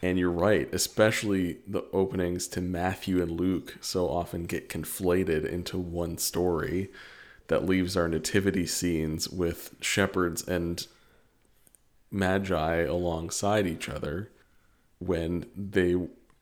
And 0.00 0.16
you're 0.16 0.30
right, 0.30 0.72
especially 0.72 1.58
the 1.66 1.84
openings 1.92 2.46
to 2.48 2.60
Matthew 2.60 3.20
and 3.20 3.32
Luke 3.32 3.78
so 3.80 4.08
often 4.08 4.44
get 4.44 4.68
conflated 4.68 5.44
into 5.44 5.76
one 5.76 6.18
story 6.18 6.90
that 7.48 7.66
leaves 7.66 7.96
our 7.96 8.06
nativity 8.06 8.64
scenes 8.64 9.28
with 9.28 9.74
shepherds 9.80 10.46
and 10.46 10.86
magi 12.12 12.82
alongside 12.82 13.66
each 13.66 13.88
other 13.88 14.30
when 15.00 15.46
they 15.56 15.96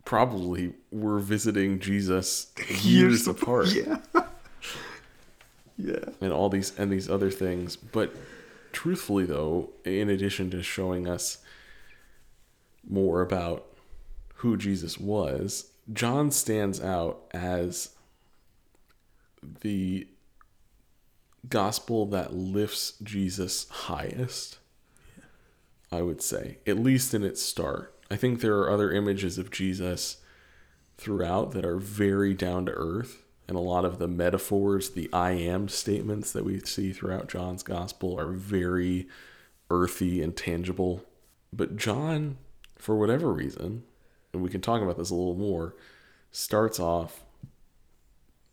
probably 0.07 0.73
were 0.91 1.19
visiting 1.19 1.79
Jesus 1.79 2.53
years 2.81 3.29
apart. 3.29 3.67
Yeah. 3.75 3.99
yeah. 5.77 6.05
And 6.23 6.33
all 6.33 6.49
these 6.49 6.77
and 6.79 6.91
these 6.91 7.11
other 7.11 7.31
things. 7.31 7.77
But 7.77 8.15
truthfully 8.73 9.27
though, 9.27 9.71
in 9.85 10.09
addition 10.09 10.51
to 10.53 10.63
showing 10.63 11.07
us 11.07 11.39
more 12.89 13.21
about 13.21 13.67
who 14.37 14.57
Jesus 14.57 14.99
was, 14.99 15.71
John 15.93 16.31
stands 16.31 16.81
out 16.81 17.23
as 17.33 17.91
the 19.61 20.07
gospel 21.49 22.07
that 22.07 22.35
lifts 22.35 22.95
Jesus 23.03 23.69
highest. 23.69 24.59
I 25.93 26.03
would 26.03 26.21
say, 26.21 26.59
at 26.67 26.79
least 26.79 27.15
in 27.15 27.23
its 27.23 27.41
start. 27.41 27.96
I 28.11 28.17
think 28.17 28.41
there 28.41 28.59
are 28.59 28.71
other 28.71 28.93
images 28.93 29.39
of 29.39 29.51
Jesus 29.51 30.19
throughout 30.97 31.53
that 31.53 31.65
are 31.65 31.79
very 31.79 32.35
down 32.35 32.67
to 32.67 32.73
earth. 32.73 33.23
And 33.49 33.57
a 33.57 33.61
lot 33.61 33.85
of 33.85 33.99
the 33.99 34.09
metaphors, 34.09 34.91
the 34.91 35.09
I 35.13 35.33
am 35.33 35.69
statements 35.69 36.33
that 36.33 36.45
we 36.45 36.61
see 36.61 36.93
throughout 36.93 37.29
John's 37.29 37.63
gospel 37.63 38.19
are 38.19 38.33
very 38.33 39.07
earthy 39.71 40.21
and 40.21 40.37
tangible. 40.37 41.05
But 41.53 41.77
John, 41.77 42.39
for 42.77 42.97
whatever 42.97 43.33
reason, 43.33 43.85
and 44.33 44.43
we 44.43 44.51
can 44.51 44.61
talk 44.61 44.83
about 44.83 44.99
this 44.99 45.11
a 45.11 45.15
little 45.15 45.37
more, 45.37 45.77
starts 46.33 46.81
off 46.81 47.25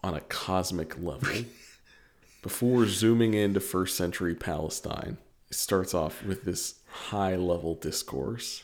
on 0.04 0.14
a 0.14 0.22
cosmic 0.22 1.02
level. 1.02 1.46
Before 2.44 2.86
zooming 2.86 3.34
into 3.34 3.60
first 3.60 3.96
century 3.98 4.36
Palestine, 4.36 5.18
it 5.50 5.56
starts 5.56 5.94
off 5.94 6.24
with 6.24 6.44
this 6.44 6.76
high 6.88 7.36
level 7.36 7.74
discourse. 7.74 8.64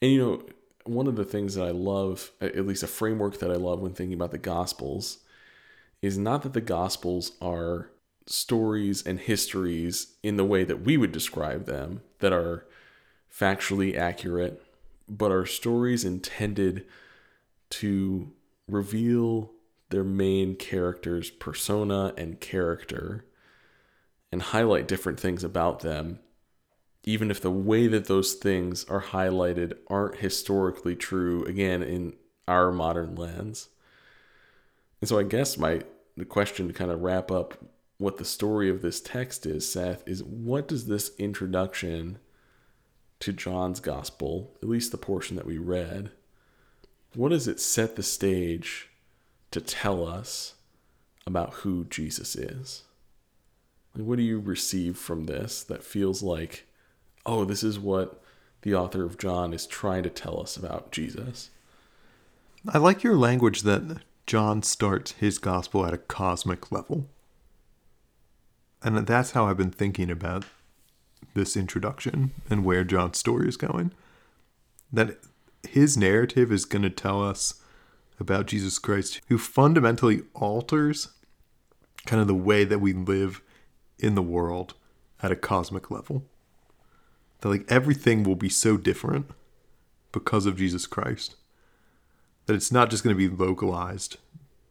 And 0.00 0.12
you 0.12 0.18
know, 0.18 0.42
one 0.84 1.06
of 1.06 1.16
the 1.16 1.24
things 1.24 1.54
that 1.54 1.66
I 1.66 1.70
love, 1.70 2.32
at 2.40 2.66
least 2.66 2.82
a 2.82 2.88
framework 2.88 3.38
that 3.38 3.50
I 3.50 3.56
love 3.56 3.80
when 3.80 3.92
thinking 3.92 4.14
about 4.14 4.30
the 4.30 4.38
Gospels, 4.38 5.18
is 6.02 6.18
not 6.18 6.42
that 6.42 6.52
the 6.52 6.60
Gospels 6.60 7.32
are 7.40 7.90
stories 8.26 9.04
and 9.06 9.18
histories 9.18 10.14
in 10.22 10.36
the 10.36 10.44
way 10.44 10.64
that 10.64 10.82
we 10.82 10.96
would 10.96 11.12
describe 11.12 11.66
them, 11.66 12.02
that 12.18 12.32
are 12.32 12.66
factually 13.32 13.96
accurate, 13.96 14.62
but 15.08 15.30
are 15.30 15.46
stories 15.46 16.04
intended 16.04 16.84
to 17.70 18.32
reveal 18.68 19.52
their 19.90 20.04
main 20.04 20.56
character's 20.56 21.30
persona 21.30 22.12
and 22.16 22.40
character 22.40 23.24
and 24.32 24.42
highlight 24.42 24.88
different 24.88 25.20
things 25.20 25.44
about 25.44 25.80
them, 25.80 26.18
even 27.06 27.30
if 27.30 27.40
the 27.40 27.50
way 27.50 27.86
that 27.86 28.06
those 28.06 28.34
things 28.34 28.84
are 28.84 29.00
highlighted 29.00 29.78
aren't 29.88 30.16
historically 30.16 30.96
true, 30.96 31.44
again, 31.44 31.82
in 31.82 32.14
our 32.48 32.72
modern 32.72 33.14
lens. 33.14 33.68
And 35.00 35.08
so 35.08 35.18
I 35.18 35.22
guess 35.22 35.56
my 35.56 35.82
the 36.16 36.24
question 36.24 36.66
to 36.66 36.72
kind 36.72 36.90
of 36.90 37.02
wrap 37.02 37.30
up 37.30 37.54
what 37.98 38.16
the 38.18 38.24
story 38.24 38.68
of 38.68 38.82
this 38.82 39.00
text 39.00 39.46
is, 39.46 39.70
Seth, 39.70 40.06
is 40.06 40.22
what 40.22 40.68
does 40.68 40.86
this 40.86 41.12
introduction 41.18 42.18
to 43.20 43.32
John's 43.32 43.80
gospel, 43.80 44.54
at 44.62 44.68
least 44.68 44.92
the 44.92 44.98
portion 44.98 45.36
that 45.36 45.46
we 45.46 45.58
read, 45.58 46.10
what 47.14 47.30
does 47.30 47.48
it 47.48 47.60
set 47.60 47.96
the 47.96 48.02
stage 48.02 48.90
to 49.50 49.60
tell 49.60 50.06
us 50.06 50.54
about 51.26 51.54
who 51.54 51.84
Jesus 51.84 52.36
is? 52.36 52.82
what 53.94 54.18
do 54.18 54.22
you 54.22 54.38
receive 54.38 54.98
from 54.98 55.24
this 55.24 55.62
that 55.64 55.82
feels 55.82 56.22
like, 56.22 56.65
oh, 57.26 57.44
this 57.44 57.62
is 57.62 57.78
what 57.78 58.22
the 58.62 58.74
author 58.74 59.04
of 59.04 59.18
John 59.18 59.52
is 59.52 59.66
trying 59.66 60.02
to 60.04 60.10
tell 60.10 60.40
us 60.40 60.56
about 60.56 60.92
Jesus? 60.92 61.50
I 62.68 62.78
like 62.78 63.02
your 63.02 63.16
language 63.16 63.62
that 63.62 63.98
John 64.26 64.62
starts 64.62 65.12
his 65.12 65.38
gospel 65.38 65.86
at 65.86 65.94
a 65.94 65.98
cosmic 65.98 66.72
level. 66.72 67.08
And 68.82 69.06
that's 69.06 69.32
how 69.32 69.46
I've 69.46 69.56
been 69.56 69.70
thinking 69.70 70.10
about 70.10 70.44
this 71.34 71.56
introduction 71.56 72.32
and 72.48 72.64
where 72.64 72.84
John's 72.84 73.18
story 73.18 73.48
is 73.48 73.56
going. 73.56 73.92
That 74.92 75.18
his 75.68 75.96
narrative 75.96 76.50
is 76.50 76.64
going 76.64 76.82
to 76.82 76.90
tell 76.90 77.22
us 77.22 77.60
about 78.18 78.46
Jesus 78.46 78.78
Christ, 78.78 79.20
who 79.28 79.38
fundamentally 79.38 80.22
alters 80.34 81.08
kind 82.06 82.20
of 82.20 82.28
the 82.28 82.34
way 82.34 82.64
that 82.64 82.78
we 82.78 82.92
live 82.92 83.42
in 83.98 84.14
the 84.14 84.22
world 84.22 84.74
at 85.22 85.32
a 85.32 85.36
cosmic 85.36 85.90
level. 85.90 86.24
That 87.40 87.48
like 87.48 87.64
everything 87.68 88.22
will 88.22 88.36
be 88.36 88.48
so 88.48 88.76
different 88.76 89.30
because 90.12 90.46
of 90.46 90.56
Jesus 90.56 90.86
Christ 90.86 91.36
that 92.46 92.54
it's 92.54 92.72
not 92.72 92.90
just 92.90 93.04
going 93.04 93.14
to 93.14 93.28
be 93.28 93.34
localized 93.44 94.16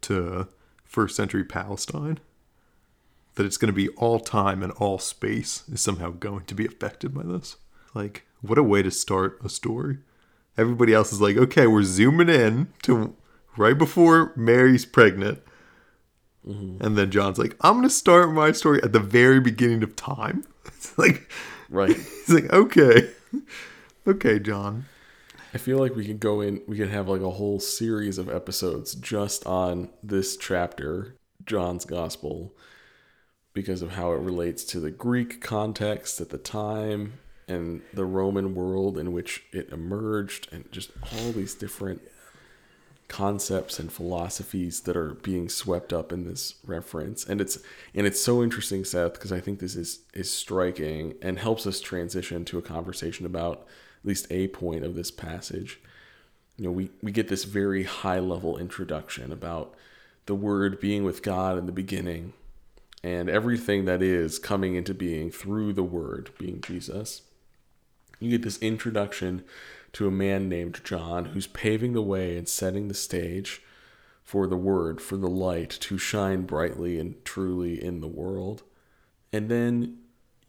to 0.01 0.47
first 0.83 1.15
century 1.15 1.43
Palestine, 1.43 2.19
that 3.35 3.45
it's 3.45 3.57
going 3.57 3.71
to 3.71 3.73
be 3.73 3.89
all 3.89 4.19
time 4.19 4.63
and 4.63 4.71
all 4.73 4.97
space 4.97 5.63
is 5.71 5.81
somehow 5.81 6.09
going 6.09 6.45
to 6.45 6.55
be 6.55 6.65
affected 6.65 7.13
by 7.13 7.23
this. 7.23 7.57
Like, 7.93 8.25
what 8.41 8.57
a 8.57 8.63
way 8.63 8.81
to 8.81 8.91
start 8.91 9.39
a 9.43 9.49
story. 9.49 9.97
Everybody 10.57 10.93
else 10.93 11.11
is 11.11 11.19
like, 11.19 11.35
okay, 11.35 11.67
we're 11.67 11.83
zooming 11.83 12.29
in 12.29 12.69
to 12.83 13.15
right 13.57 13.77
before 13.77 14.31
Mary's 14.37 14.85
pregnant. 14.85 15.41
Mm-hmm. 16.47 16.83
And 16.83 16.97
then 16.97 17.11
John's 17.11 17.37
like, 17.37 17.57
I'm 17.59 17.73
going 17.73 17.83
to 17.83 17.89
start 17.89 18.31
my 18.31 18.53
story 18.53 18.81
at 18.83 18.93
the 18.93 18.99
very 18.99 19.41
beginning 19.41 19.83
of 19.83 19.95
time. 19.95 20.45
It's 20.67 20.97
like, 20.97 21.31
right. 21.69 21.95
He's 21.95 22.29
like, 22.29 22.51
okay. 22.51 23.09
Okay, 24.07 24.39
John. 24.39 24.85
I 25.53 25.57
feel 25.57 25.77
like 25.77 25.95
we 25.95 26.05
could 26.05 26.19
go 26.19 26.41
in, 26.41 26.61
we 26.67 26.77
could 26.77 26.89
have 26.89 27.07
like 27.07 27.21
a 27.21 27.29
whole 27.29 27.59
series 27.59 28.17
of 28.17 28.29
episodes 28.29 28.93
just 28.93 29.45
on 29.45 29.89
this 30.03 30.35
chapter, 30.35 31.15
John's 31.45 31.85
Gospel, 31.85 32.53
because 33.53 33.81
of 33.81 33.91
how 33.91 34.11
it 34.11 34.19
relates 34.19 34.65
to 34.65 34.81
the 34.81 34.91
Greek 34.91 35.41
context 35.41 36.19
at 36.19 36.29
the 36.29 36.37
time 36.37 37.13
and 37.47 37.81
the 37.93 38.05
Roman 38.05 38.53
world 38.53 38.97
in 38.97 39.13
which 39.13 39.43
it 39.53 39.69
emerged, 39.69 40.49
and 40.51 40.69
just 40.71 40.91
all 41.13 41.31
these 41.31 41.53
different 41.53 42.01
concepts 43.07 43.79
and 43.79 43.91
philosophies 43.91 44.81
that 44.81 44.97
are 44.97 45.13
being 45.15 45.47
swept 45.47 45.93
up 45.93 46.11
in 46.11 46.25
this 46.25 46.55
reference 46.65 47.23
and 47.23 47.39
it's 47.39 47.59
and 47.93 48.07
it's 48.07 48.19
so 48.19 48.41
interesting 48.41 48.83
seth 48.83 49.13
because 49.13 49.31
i 49.31 49.39
think 49.39 49.59
this 49.59 49.75
is 49.75 49.99
is 50.13 50.31
striking 50.31 51.13
and 51.21 51.37
helps 51.37 51.67
us 51.67 51.79
transition 51.79 52.43
to 52.43 52.57
a 52.57 52.63
conversation 52.63 53.25
about 53.25 53.67
at 54.05 54.09
least 54.09 54.27
a 54.29 54.47
point 54.49 54.85
of 54.85 54.93
this 54.93 55.09
passage. 55.09 55.79
You 56.57 56.65
know, 56.65 56.71
we, 56.71 56.91
we 57.01 57.11
get 57.11 57.27
this 57.27 57.43
very 57.43 57.85
high 57.85 58.19
level 58.19 58.55
introduction 58.55 59.31
about 59.31 59.73
the 60.27 60.35
Word 60.35 60.79
being 60.79 61.03
with 61.03 61.23
God 61.23 61.57
in 61.57 61.65
the 61.65 61.71
beginning 61.71 62.33
and 63.03 63.27
everything 63.27 63.85
that 63.85 64.03
is 64.03 64.37
coming 64.37 64.75
into 64.75 64.93
being 64.93 65.31
through 65.31 65.73
the 65.73 65.83
Word, 65.83 66.29
being 66.37 66.61
Jesus. 66.61 67.23
You 68.19 68.29
get 68.29 68.43
this 68.43 68.59
introduction 68.59 69.43
to 69.95 70.07
a 70.09 70.11
man 70.11 70.49
named 70.49 70.81
John 70.83 71.23
who's 71.23 71.47
paving 71.47 71.93
the 71.93 72.01
way 72.01 72.37
and 72.37 72.49
setting 72.49 72.89
the 72.89 72.93
stage 72.93 73.61
for 74.25 74.45
the 74.45 74.57
Word, 74.57 74.99
for 74.99 75.15
the 75.15 75.29
light 75.29 75.69
to 75.69 75.97
shine 75.97 76.41
brightly 76.41 76.99
and 76.99 77.23
truly 77.23 77.81
in 77.81 78.01
the 78.01 78.07
world. 78.07 78.63
And 79.31 79.47
then 79.47 79.99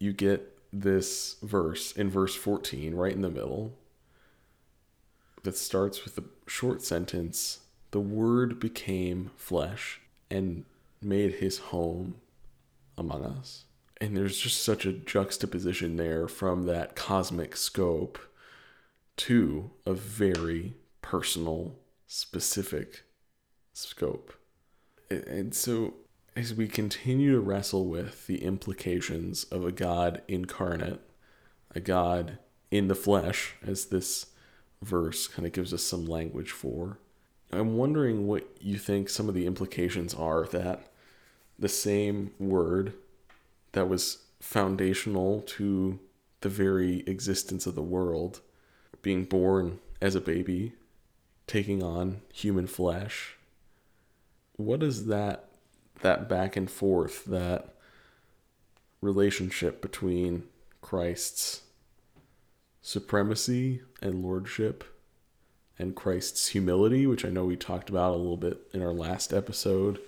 you 0.00 0.12
get 0.12 0.58
this 0.72 1.36
verse 1.44 1.92
in 1.92 2.10
verse 2.10 2.34
14, 2.34 2.96
right 2.96 3.12
in 3.12 3.20
the 3.20 3.30
middle, 3.30 3.78
that 5.44 5.56
starts 5.56 6.04
with 6.04 6.18
a 6.18 6.24
short 6.48 6.82
sentence 6.82 7.60
The 7.92 8.00
Word 8.00 8.58
became 8.58 9.30
flesh 9.36 10.00
and 10.28 10.64
made 11.00 11.34
his 11.34 11.58
home 11.58 12.16
among 12.98 13.24
us. 13.24 13.66
And 14.00 14.16
there's 14.16 14.40
just 14.40 14.60
such 14.60 14.86
a 14.86 14.92
juxtaposition 14.92 15.98
there 15.98 16.26
from 16.26 16.64
that 16.64 16.96
cosmic 16.96 17.54
scope 17.54 18.18
to 19.16 19.70
a 19.84 19.94
very 19.94 20.74
personal, 21.02 21.76
specific 22.06 23.04
scope. 23.72 24.34
And 25.10 25.54
so 25.54 25.94
as 26.34 26.52
we 26.52 26.68
continue 26.68 27.32
to 27.32 27.40
wrestle 27.40 27.86
with 27.86 28.26
the 28.26 28.42
implications 28.44 29.44
of 29.44 29.64
a 29.64 29.72
God 29.72 30.22
incarnate, 30.28 31.00
a 31.74 31.80
God 31.80 32.38
in 32.70 32.88
the 32.88 32.94
flesh, 32.94 33.54
as 33.66 33.86
this 33.86 34.26
verse 34.82 35.26
kind 35.28 35.46
of 35.46 35.52
gives 35.52 35.72
us 35.72 35.82
some 35.82 36.04
language 36.04 36.50
for, 36.50 36.98
I'm 37.52 37.76
wondering 37.76 38.26
what 38.26 38.46
you 38.60 38.76
think 38.76 39.08
some 39.08 39.28
of 39.28 39.34
the 39.34 39.46
implications 39.46 40.12
are 40.14 40.46
that 40.46 40.88
the 41.58 41.68
same 41.68 42.32
word 42.38 42.92
that 43.72 43.88
was 43.88 44.24
foundational 44.40 45.40
to 45.42 45.98
the 46.40 46.48
very 46.48 47.02
existence 47.06 47.66
of 47.66 47.74
the 47.74 47.82
world, 47.82 48.40
being 49.06 49.24
born 49.24 49.78
as 50.00 50.16
a 50.16 50.20
baby, 50.20 50.72
taking 51.46 51.80
on 51.80 52.22
human 52.34 52.66
flesh, 52.66 53.36
What 54.56 54.82
is 54.82 55.06
that 55.06 55.48
that 56.02 56.28
back 56.28 56.56
and 56.56 56.68
forth, 56.68 57.24
that 57.26 57.76
relationship 59.00 59.80
between 59.80 60.42
Christ's 60.80 61.62
supremacy 62.82 63.82
and 64.02 64.24
lordship 64.24 64.82
and 65.78 65.94
Christ's 65.94 66.48
humility, 66.48 67.06
which 67.06 67.24
I 67.24 67.28
know 67.30 67.44
we 67.44 67.54
talked 67.54 67.88
about 67.88 68.12
a 68.12 68.16
little 68.16 68.36
bit 68.36 68.58
in 68.74 68.82
our 68.82 68.92
last 68.92 69.32
episode, 69.32 70.00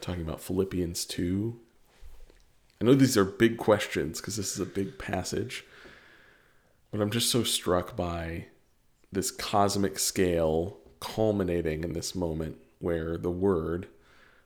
talking 0.00 0.22
about 0.22 0.40
Philippians 0.40 1.04
2. 1.04 1.60
I 2.80 2.84
know 2.86 2.94
these 2.94 3.18
are 3.18 3.26
big 3.26 3.58
questions 3.58 4.22
because 4.22 4.36
this 4.36 4.54
is 4.54 4.60
a 4.60 4.64
big 4.64 4.98
passage, 4.98 5.66
but 6.92 7.00
I'm 7.00 7.10
just 7.10 7.30
so 7.30 7.42
struck 7.42 7.96
by 7.96 8.46
this 9.10 9.32
cosmic 9.32 9.98
scale 9.98 10.78
culminating 11.00 11.82
in 11.82 11.94
this 11.94 12.14
moment 12.14 12.58
where 12.78 13.18
the 13.18 13.30
Word 13.30 13.88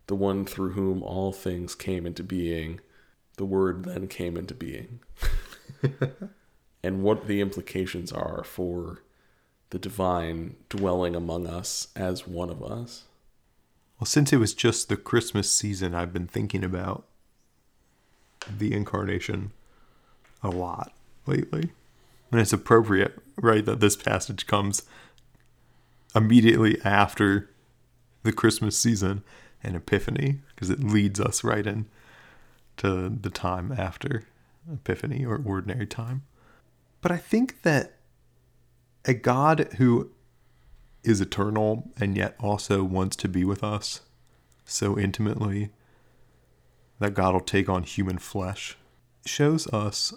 the 0.07 0.15
one 0.15 0.45
through 0.45 0.71
whom 0.71 1.03
all 1.03 1.33
things 1.33 1.75
came 1.75 2.07
into 2.07 2.23
being, 2.23 2.81
the 3.37 3.45
Word 3.45 3.85
then 3.85 4.07
came 4.07 4.37
into 4.37 4.55
being. 4.55 5.01
and 6.83 7.03
what 7.03 7.27
the 7.27 7.41
implications 7.41 8.13
are 8.13 8.45
for 8.45 9.03
the 9.71 9.79
divine 9.79 10.55
dwelling 10.69 11.17
among 11.17 11.47
us 11.47 11.89
as 11.97 12.27
one 12.27 12.51
of 12.51 12.63
us. 12.63 13.05
Well, 13.99 14.07
since 14.07 14.33
it 14.33 14.37
was 14.37 14.55
just 14.55 14.89
the 14.89 14.97
Christmas 14.97 15.51
season, 15.51 15.95
I've 15.95 16.13
been 16.13 16.29
thinking 16.29 16.63
about 16.63 17.05
the 18.49 18.73
incarnation 18.73 19.51
a 20.43 20.51
lot 20.51 20.93
lately. 21.27 21.73
And 22.31 22.41
it's 22.41 22.53
appropriate, 22.53 23.19
right, 23.37 23.65
that 23.65 23.81
this 23.81 23.97
passage 23.97 24.47
comes 24.47 24.83
immediately 26.15 26.81
after 26.85 27.51
the 28.23 28.33
Christmas 28.33 28.77
season 28.77 29.23
and 29.63 29.77
Epiphany 29.77 30.41
because 30.49 30.71
it 30.71 30.83
leads 30.83 31.21
us 31.21 31.45
right 31.45 31.67
in 31.67 31.87
to 32.79 33.09
the 33.09 33.31
time 33.31 33.73
after 33.73 34.25
Epiphany 34.73 35.25
or 35.25 35.41
ordinary 35.45 35.87
time. 35.87 36.23
But 37.01 37.13
I 37.13 37.19
think 37.19 37.63
that 37.63 37.93
a 39.05 39.15
God 39.15 39.69
who 39.79 40.11
is 41.05 41.21
eternal 41.21 41.89
and 41.99 42.17
yet 42.17 42.35
also 42.41 42.83
wants 42.83 43.15
to 43.17 43.29
be 43.29 43.45
with 43.45 43.63
us 43.63 44.01
so 44.65 44.99
intimately 44.99 45.71
that 46.99 47.15
God 47.15 47.35
will 47.35 47.41
take 47.41 47.69
on 47.69 47.85
human 47.85 48.19
flesh 48.19 48.77
shows 49.25 49.67
us 49.69 50.13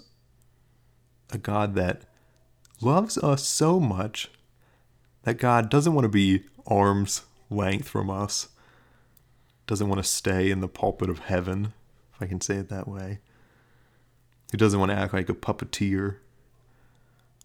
a 1.32 1.38
God 1.38 1.74
that 1.74 2.02
loves 2.80 3.18
us 3.18 3.44
so 3.44 3.78
much 3.78 4.28
that 5.22 5.38
God 5.38 5.68
doesn't 5.68 5.94
want 5.94 6.04
to 6.04 6.08
be 6.08 6.44
arm's 6.66 7.22
length 7.50 7.88
from 7.88 8.10
us, 8.10 8.48
doesn't 9.66 9.88
want 9.88 10.02
to 10.02 10.08
stay 10.08 10.50
in 10.50 10.60
the 10.60 10.68
pulpit 10.68 11.10
of 11.10 11.20
heaven, 11.20 11.72
if 12.14 12.22
I 12.22 12.26
can 12.26 12.40
say 12.40 12.56
it 12.56 12.68
that 12.68 12.88
way. 12.88 13.20
He 14.50 14.56
doesn't 14.56 14.80
want 14.80 14.90
to 14.90 14.96
act 14.96 15.12
like 15.12 15.28
a 15.28 15.34
puppeteer 15.34 16.16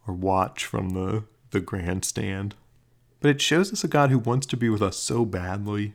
or 0.08 0.13
watch 0.13 0.65
from 0.65 0.92
the, 0.92 1.24
the 1.51 1.60
grandstand. 1.60 2.56
But 3.20 3.30
it 3.30 3.42
shows 3.42 3.72
us 3.72 3.84
a 3.84 3.88
God 3.88 4.10
who 4.10 4.20
wants 4.20 4.46
to 4.48 4.58
be 4.58 4.70
with 4.70 4.82
us 4.82 4.98
so 4.98 5.25
badly 5.25 5.94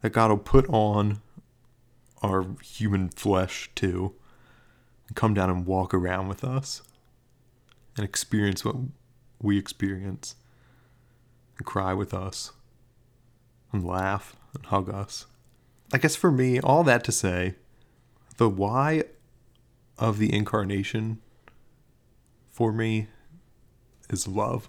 that 0.00 0.10
God 0.10 0.30
will 0.30 0.38
put 0.38 0.68
on 0.68 1.20
our 2.22 2.46
human 2.62 3.08
flesh 3.08 3.70
too 3.74 4.14
and 5.06 5.16
come 5.16 5.34
down 5.34 5.50
and 5.50 5.66
walk 5.66 5.94
around 5.94 6.28
with 6.28 6.44
us 6.44 6.82
and 7.98 8.04
experience 8.04 8.64
what 8.64 8.76
we 9.40 9.58
experience 9.58 10.36
and 11.56 11.66
cry 11.66 11.92
with 11.92 12.14
us 12.14 12.52
and 13.72 13.84
laugh 13.84 14.36
and 14.54 14.66
hug 14.66 14.88
us. 14.88 15.26
I 15.92 15.98
guess 15.98 16.16
for 16.16 16.30
me, 16.30 16.60
all 16.60 16.84
that 16.84 17.04
to 17.04 17.12
say, 17.12 17.54
the 18.36 18.48
why 18.48 19.04
of 19.98 20.18
the 20.18 20.32
incarnation 20.32 21.20
for 22.50 22.72
me 22.72 23.08
is 24.10 24.28
love. 24.28 24.68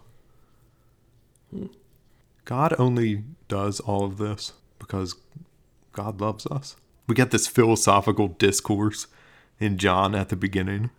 God 2.46 2.74
only 2.80 3.24
does 3.48 3.80
all 3.80 4.06
of 4.06 4.18
this 4.18 4.54
because 4.80 5.16
God 5.92 6.20
loves 6.20 6.46
us. 6.48 6.76
We 7.08 7.16
get 7.16 7.32
this 7.32 7.48
philosophical 7.48 8.28
discourse 8.28 9.08
in 9.60 9.78
John 9.78 10.16
at 10.16 10.30
the 10.30 10.36
beginning. 10.36 10.90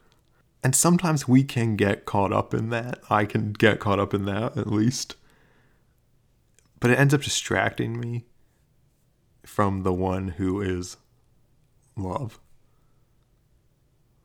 And 0.63 0.75
sometimes 0.75 1.27
we 1.27 1.43
can 1.43 1.77
get 1.77 2.05
caught 2.05 2.33
up 2.33 2.53
in 2.53 2.71
that. 2.71 3.01
I 3.09 3.25
can 3.25 3.53
get 3.53 3.81
caught 3.81 3.99
up 3.99 4.13
in 4.13 4.27
that 4.27 4.57
at 4.57 4.67
least. 4.67 5.17
But 6.81 6.91
it 6.91 6.99
ends 6.99 7.15
up 7.15 7.23
distracting 7.23 7.99
me 7.99 8.25
from 9.45 9.83
the 9.83 9.93
one 9.93 10.29
who 10.29 10.61
is 10.61 10.97
love, 11.97 12.39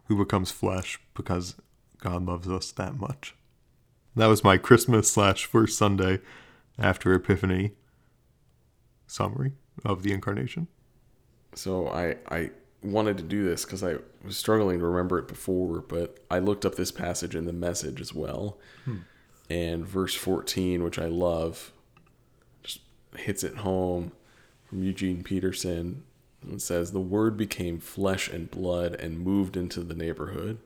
who 0.05 0.17
becomes 0.17 0.51
flesh 0.51 0.99
because 1.13 1.55
God 1.99 2.25
loves 2.25 2.47
us 2.47 2.71
that 2.73 2.97
much. 2.97 3.35
That 4.15 4.27
was 4.27 4.43
my 4.43 4.57
Christmas 4.57 5.11
slash 5.11 5.45
first 5.45 5.77
Sunday 5.77 6.19
after 6.77 7.13
Epiphany 7.13 7.71
summary 9.07 9.53
of 9.83 10.03
the 10.03 10.13
incarnation. 10.13 10.67
So 11.53 11.87
I 11.87 12.17
I 12.29 12.51
wanted 12.85 13.17
to 13.17 13.23
do 13.23 13.43
this 13.43 13.65
because 13.65 13.83
I 13.83 13.97
was 14.23 14.37
struggling 14.37 14.79
to 14.79 14.85
remember 14.85 15.19
it 15.19 15.27
before, 15.27 15.81
but 15.81 16.19
I 16.29 16.39
looked 16.39 16.65
up 16.65 16.75
this 16.75 16.91
passage 16.91 17.35
in 17.35 17.45
the 17.45 17.53
message 17.53 17.99
as 17.99 18.13
well. 18.13 18.57
Hmm. 18.85 18.97
And 19.49 19.85
verse 19.85 20.15
14, 20.15 20.83
which 20.83 20.97
I 20.97 21.05
love, 21.05 21.71
just 22.63 22.79
hits 23.17 23.43
it 23.43 23.57
home 23.57 24.11
from 24.65 24.83
Eugene 24.83 25.23
Peterson. 25.23 26.03
It 26.51 26.61
says, 26.61 26.91
The 26.91 26.99
word 26.99 27.37
became 27.37 27.79
flesh 27.79 28.27
and 28.27 28.49
blood 28.49 28.95
and 28.95 29.19
moved 29.19 29.57
into 29.57 29.81
the 29.81 29.95
neighborhood. 29.95 30.59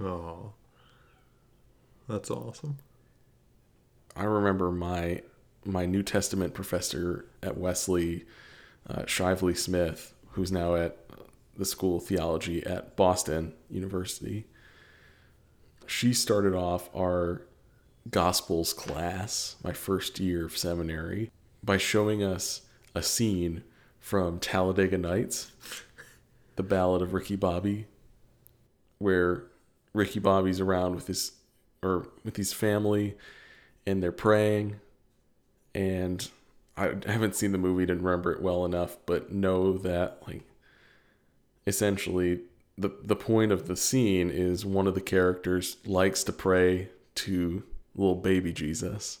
Oh, 0.00 0.52
that's 2.08 2.30
awesome. 2.30 2.78
I 4.14 4.24
remember 4.24 4.70
my 4.70 5.22
my 5.64 5.84
New 5.84 6.02
Testament 6.02 6.54
professor 6.54 7.24
at 7.42 7.58
Wesley, 7.58 8.24
uh, 8.88 9.02
Shively 9.02 9.56
Smith, 9.56 10.14
who's 10.32 10.52
now 10.52 10.76
at 10.76 10.96
the 11.56 11.64
School 11.64 11.98
of 11.98 12.04
Theology 12.04 12.64
at 12.64 12.96
Boston 12.96 13.54
University. 13.70 14.46
She 15.86 16.12
started 16.12 16.54
off 16.54 16.88
our 16.94 17.42
Gospels 18.10 18.72
class, 18.72 19.56
my 19.64 19.72
first 19.72 20.20
year 20.20 20.46
of 20.46 20.56
seminary, 20.56 21.30
by 21.62 21.76
showing 21.76 22.22
us 22.22 22.62
a 22.94 23.02
scene 23.02 23.62
from 23.98 24.38
Talladega 24.38 24.98
Nights, 24.98 25.52
the 26.54 26.62
Ballad 26.62 27.02
of 27.02 27.12
Ricky 27.12 27.36
Bobby, 27.36 27.86
where 28.98 29.44
Ricky 29.92 30.20
Bobby's 30.20 30.60
around 30.60 30.94
with 30.94 31.08
his 31.08 31.32
or 31.82 32.08
with 32.24 32.36
his 32.36 32.52
family 32.52 33.16
and 33.86 34.02
they're 34.02 34.12
praying 34.12 34.80
and 35.74 36.30
I 36.76 36.94
haven't 37.06 37.34
seen 37.34 37.52
the 37.52 37.58
movie, 37.58 37.86
didn't 37.86 38.02
remember 38.02 38.32
it 38.32 38.42
well 38.42 38.64
enough, 38.64 38.96
but 39.06 39.32
know 39.32 39.78
that 39.78 40.22
like 40.26 40.42
essentially 41.66 42.40
the 42.78 42.90
the 43.02 43.16
point 43.16 43.52
of 43.52 43.66
the 43.66 43.76
scene 43.76 44.30
is 44.30 44.64
one 44.64 44.86
of 44.86 44.94
the 44.94 45.00
characters 45.00 45.78
likes 45.86 46.22
to 46.24 46.32
pray 46.32 46.90
to 47.14 47.62
little 47.94 48.16
baby 48.16 48.52
Jesus, 48.52 49.20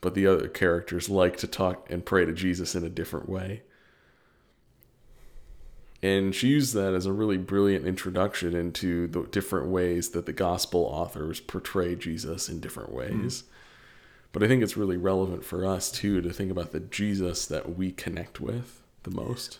but 0.00 0.14
the 0.14 0.26
other 0.26 0.48
characters 0.48 1.08
like 1.08 1.36
to 1.38 1.46
talk 1.46 1.88
and 1.90 2.04
pray 2.04 2.24
to 2.24 2.32
Jesus 2.32 2.74
in 2.74 2.84
a 2.84 2.90
different 2.90 3.28
way. 3.28 3.62
And 6.02 6.34
she 6.34 6.48
used 6.48 6.74
that 6.74 6.94
as 6.94 7.06
a 7.06 7.12
really 7.12 7.38
brilliant 7.38 7.86
introduction 7.86 8.54
into 8.54 9.06
the 9.06 9.22
different 9.22 9.68
ways 9.68 10.10
that 10.10 10.26
the 10.26 10.32
gospel 10.32 10.80
authors 10.80 11.40
portray 11.40 11.94
Jesus 11.94 12.48
in 12.48 12.60
different 12.60 12.92
ways. 12.92 13.42
Mm. 13.42 13.44
But 14.32 14.42
I 14.42 14.48
think 14.48 14.62
it's 14.62 14.76
really 14.76 14.98
relevant 14.98 15.44
for 15.44 15.64
us 15.64 15.90
too 15.90 16.20
to 16.20 16.30
think 16.30 16.50
about 16.50 16.72
the 16.72 16.80
Jesus 16.80 17.46
that 17.46 17.76
we 17.76 17.92
connect 17.92 18.40
with 18.40 18.82
the 19.04 19.10
most. 19.10 19.58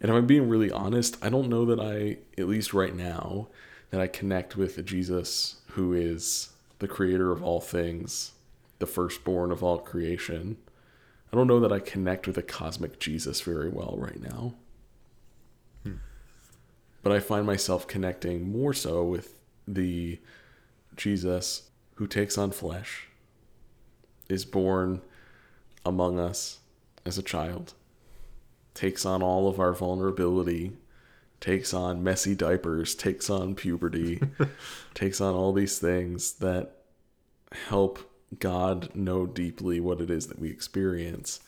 And 0.00 0.10
if 0.10 0.16
I'm 0.16 0.26
being 0.26 0.48
really 0.48 0.70
honest, 0.70 1.16
I 1.22 1.28
don't 1.28 1.48
know 1.48 1.64
that 1.66 1.80
I, 1.80 2.18
at 2.40 2.48
least 2.48 2.72
right 2.72 2.94
now, 2.94 3.48
that 3.90 4.00
I 4.00 4.06
connect 4.06 4.56
with 4.56 4.78
a 4.78 4.82
Jesus 4.82 5.56
who 5.72 5.92
is 5.92 6.50
the 6.78 6.88
creator 6.88 7.32
of 7.32 7.42
all 7.42 7.60
things, 7.60 8.32
the 8.78 8.86
firstborn 8.86 9.52
of 9.52 9.62
all 9.62 9.78
creation. 9.78 10.56
I 11.32 11.36
don't 11.36 11.46
know 11.46 11.60
that 11.60 11.72
I 11.72 11.80
connect 11.80 12.26
with 12.26 12.38
a 12.38 12.42
cosmic 12.42 12.98
Jesus 12.98 13.40
very 13.42 13.68
well 13.68 13.94
right 13.98 14.20
now. 14.20 14.54
Hmm. 15.82 15.96
But 17.02 17.12
I 17.12 17.20
find 17.20 17.46
myself 17.46 17.86
connecting 17.86 18.50
more 18.50 18.72
so 18.72 19.04
with 19.04 19.38
the 19.68 20.18
Jesus 20.96 21.70
who 21.94 22.06
takes 22.06 22.38
on 22.38 22.50
flesh, 22.50 23.08
is 24.28 24.44
born 24.44 25.02
among 25.84 26.18
us 26.18 26.60
as 27.04 27.18
a 27.18 27.22
child, 27.22 27.74
takes 28.74 29.04
on 29.04 29.22
all 29.22 29.48
of 29.48 29.58
our 29.58 29.72
vulnerability, 29.72 30.72
takes 31.40 31.72
on 31.72 32.02
messy 32.02 32.34
diapers, 32.34 32.94
takes 32.94 33.30
on 33.30 33.54
puberty, 33.54 34.20
takes 34.94 35.20
on 35.20 35.34
all 35.34 35.52
these 35.52 35.78
things 35.78 36.32
that 36.34 36.72
help 37.68 38.10
God 38.38 38.94
know 38.94 39.26
deeply 39.26 39.80
what 39.80 40.00
it 40.00 40.10
is 40.10 40.28
that 40.28 40.38
we 40.38 40.50
experience, 40.50 41.40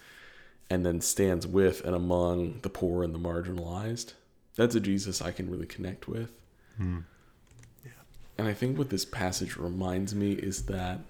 and 0.69 0.85
then 0.85 1.01
stands 1.01 1.47
with 1.47 1.85
and 1.85 1.95
among 1.95 2.61
the 2.63 2.71
poor 2.71 3.05
and 3.05 3.15
the 3.15 3.19
marginalized. 3.19 4.15
That's 4.57 4.75
a 4.75 4.81
Jesus 4.81 5.23
I 5.23 5.31
can 5.31 5.51
really 5.51 5.67
connect 5.67 6.09
with. 6.09 6.31
Hmm. 6.77 7.01
Yeah. 7.85 7.93
And 8.39 8.49
I 8.49 8.55
think 8.55 8.79
what 8.79 8.91
this 8.91 9.05
passage 9.05 9.57
reminds 9.57 10.15
me 10.15 10.33
is 10.33 10.67
that 10.67 11.01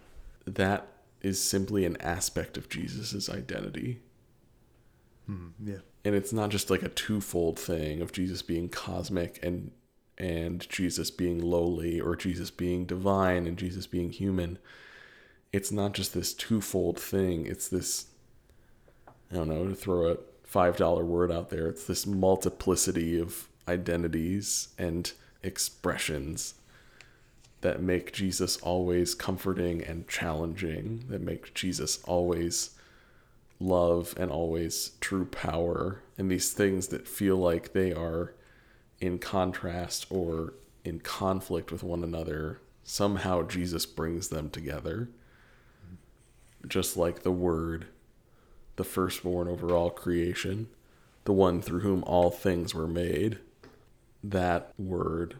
that 0.46 0.88
is 1.22 1.42
simply 1.42 1.84
an 1.84 1.96
aspect 2.00 2.56
of 2.56 2.68
Jesus's 2.68 3.30
identity. 3.30 4.00
Mm, 5.30 5.52
yeah. 5.64 5.76
And 6.04 6.14
it's 6.14 6.32
not 6.32 6.50
just 6.50 6.70
like 6.70 6.82
a 6.82 6.88
twofold 6.88 7.58
thing 7.58 8.00
of 8.00 8.12
Jesus 8.12 8.42
being 8.42 8.68
cosmic 8.68 9.38
and 9.42 9.70
and 10.18 10.68
Jesus 10.68 11.10
being 11.10 11.40
lowly 11.40 12.00
or 12.00 12.14
Jesus 12.14 12.50
being 12.50 12.84
divine 12.84 13.46
and 13.46 13.56
Jesus 13.56 13.86
being 13.86 14.10
human. 14.10 14.58
It's 15.52 15.72
not 15.72 15.94
just 15.94 16.14
this 16.14 16.34
twofold 16.34 16.98
thing. 17.00 17.46
It's 17.46 17.68
this 17.68 18.06
I 19.32 19.36
don't 19.36 19.48
know, 19.48 19.68
to 19.68 19.74
throw 19.74 20.10
a 20.10 20.16
$5 20.46 21.04
word 21.04 21.32
out 21.32 21.48
there. 21.48 21.66
It's 21.68 21.84
this 21.84 22.06
multiplicity 22.06 23.18
of 23.18 23.48
identities 23.66 24.68
and 24.78 25.10
expressions 25.42 26.54
that 27.62 27.80
make 27.80 28.12
Jesus 28.12 28.58
always 28.58 29.14
comforting 29.14 29.82
and 29.82 30.06
challenging, 30.06 31.04
that 31.08 31.22
make 31.22 31.54
Jesus 31.54 32.02
always 32.04 32.70
love 33.62 34.14
and 34.18 34.30
always 34.30 34.92
true 35.00 35.24
power, 35.24 36.02
and 36.18 36.30
these 36.30 36.52
things 36.52 36.88
that 36.88 37.06
feel 37.08 37.36
like 37.36 37.72
they 37.72 37.92
are 37.92 38.34
in 39.00 39.18
contrast 39.18 40.06
or 40.10 40.54
in 40.84 40.98
conflict 41.00 41.70
with 41.70 41.82
one 41.82 42.02
another, 42.02 42.60
somehow 42.84 43.42
Jesus 43.42 43.86
brings 43.86 44.28
them 44.28 44.50
together. 44.50 45.08
just 46.68 46.96
like 46.96 47.22
the 47.22 47.32
Word, 47.32 47.86
the 48.76 48.84
firstborn 48.84 49.48
over 49.48 49.74
all 49.74 49.90
creation, 49.90 50.68
the 51.24 51.32
one 51.32 51.60
through 51.62 51.80
whom 51.80 52.02
all 52.04 52.30
things 52.30 52.74
were 52.74 52.88
made, 52.88 53.38
that 54.22 54.72
Word 54.78 55.36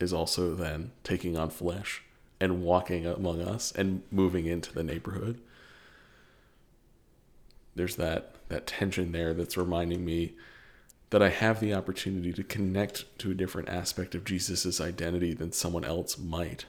is 0.00 0.12
also 0.12 0.54
then 0.54 0.92
taking 1.04 1.36
on 1.36 1.50
flesh 1.50 2.02
and 2.40 2.62
walking 2.62 3.06
among 3.06 3.40
us 3.40 3.72
and 3.72 4.02
moving 4.10 4.46
into 4.46 4.72
the 4.72 4.82
neighborhood. 4.82 5.40
There's 7.74 7.96
that 7.96 8.34
that 8.48 8.66
tension 8.66 9.12
there 9.12 9.32
that's 9.32 9.56
reminding 9.56 10.04
me 10.04 10.34
that 11.10 11.22
I 11.22 11.28
have 11.28 11.60
the 11.60 11.74
opportunity 11.74 12.32
to 12.32 12.42
connect 12.42 13.18
to 13.18 13.30
a 13.30 13.34
different 13.34 13.68
aspect 13.68 14.14
of 14.14 14.24
Jesus' 14.24 14.80
identity 14.80 15.34
than 15.34 15.52
someone 15.52 15.84
else 15.84 16.18
might. 16.18 16.66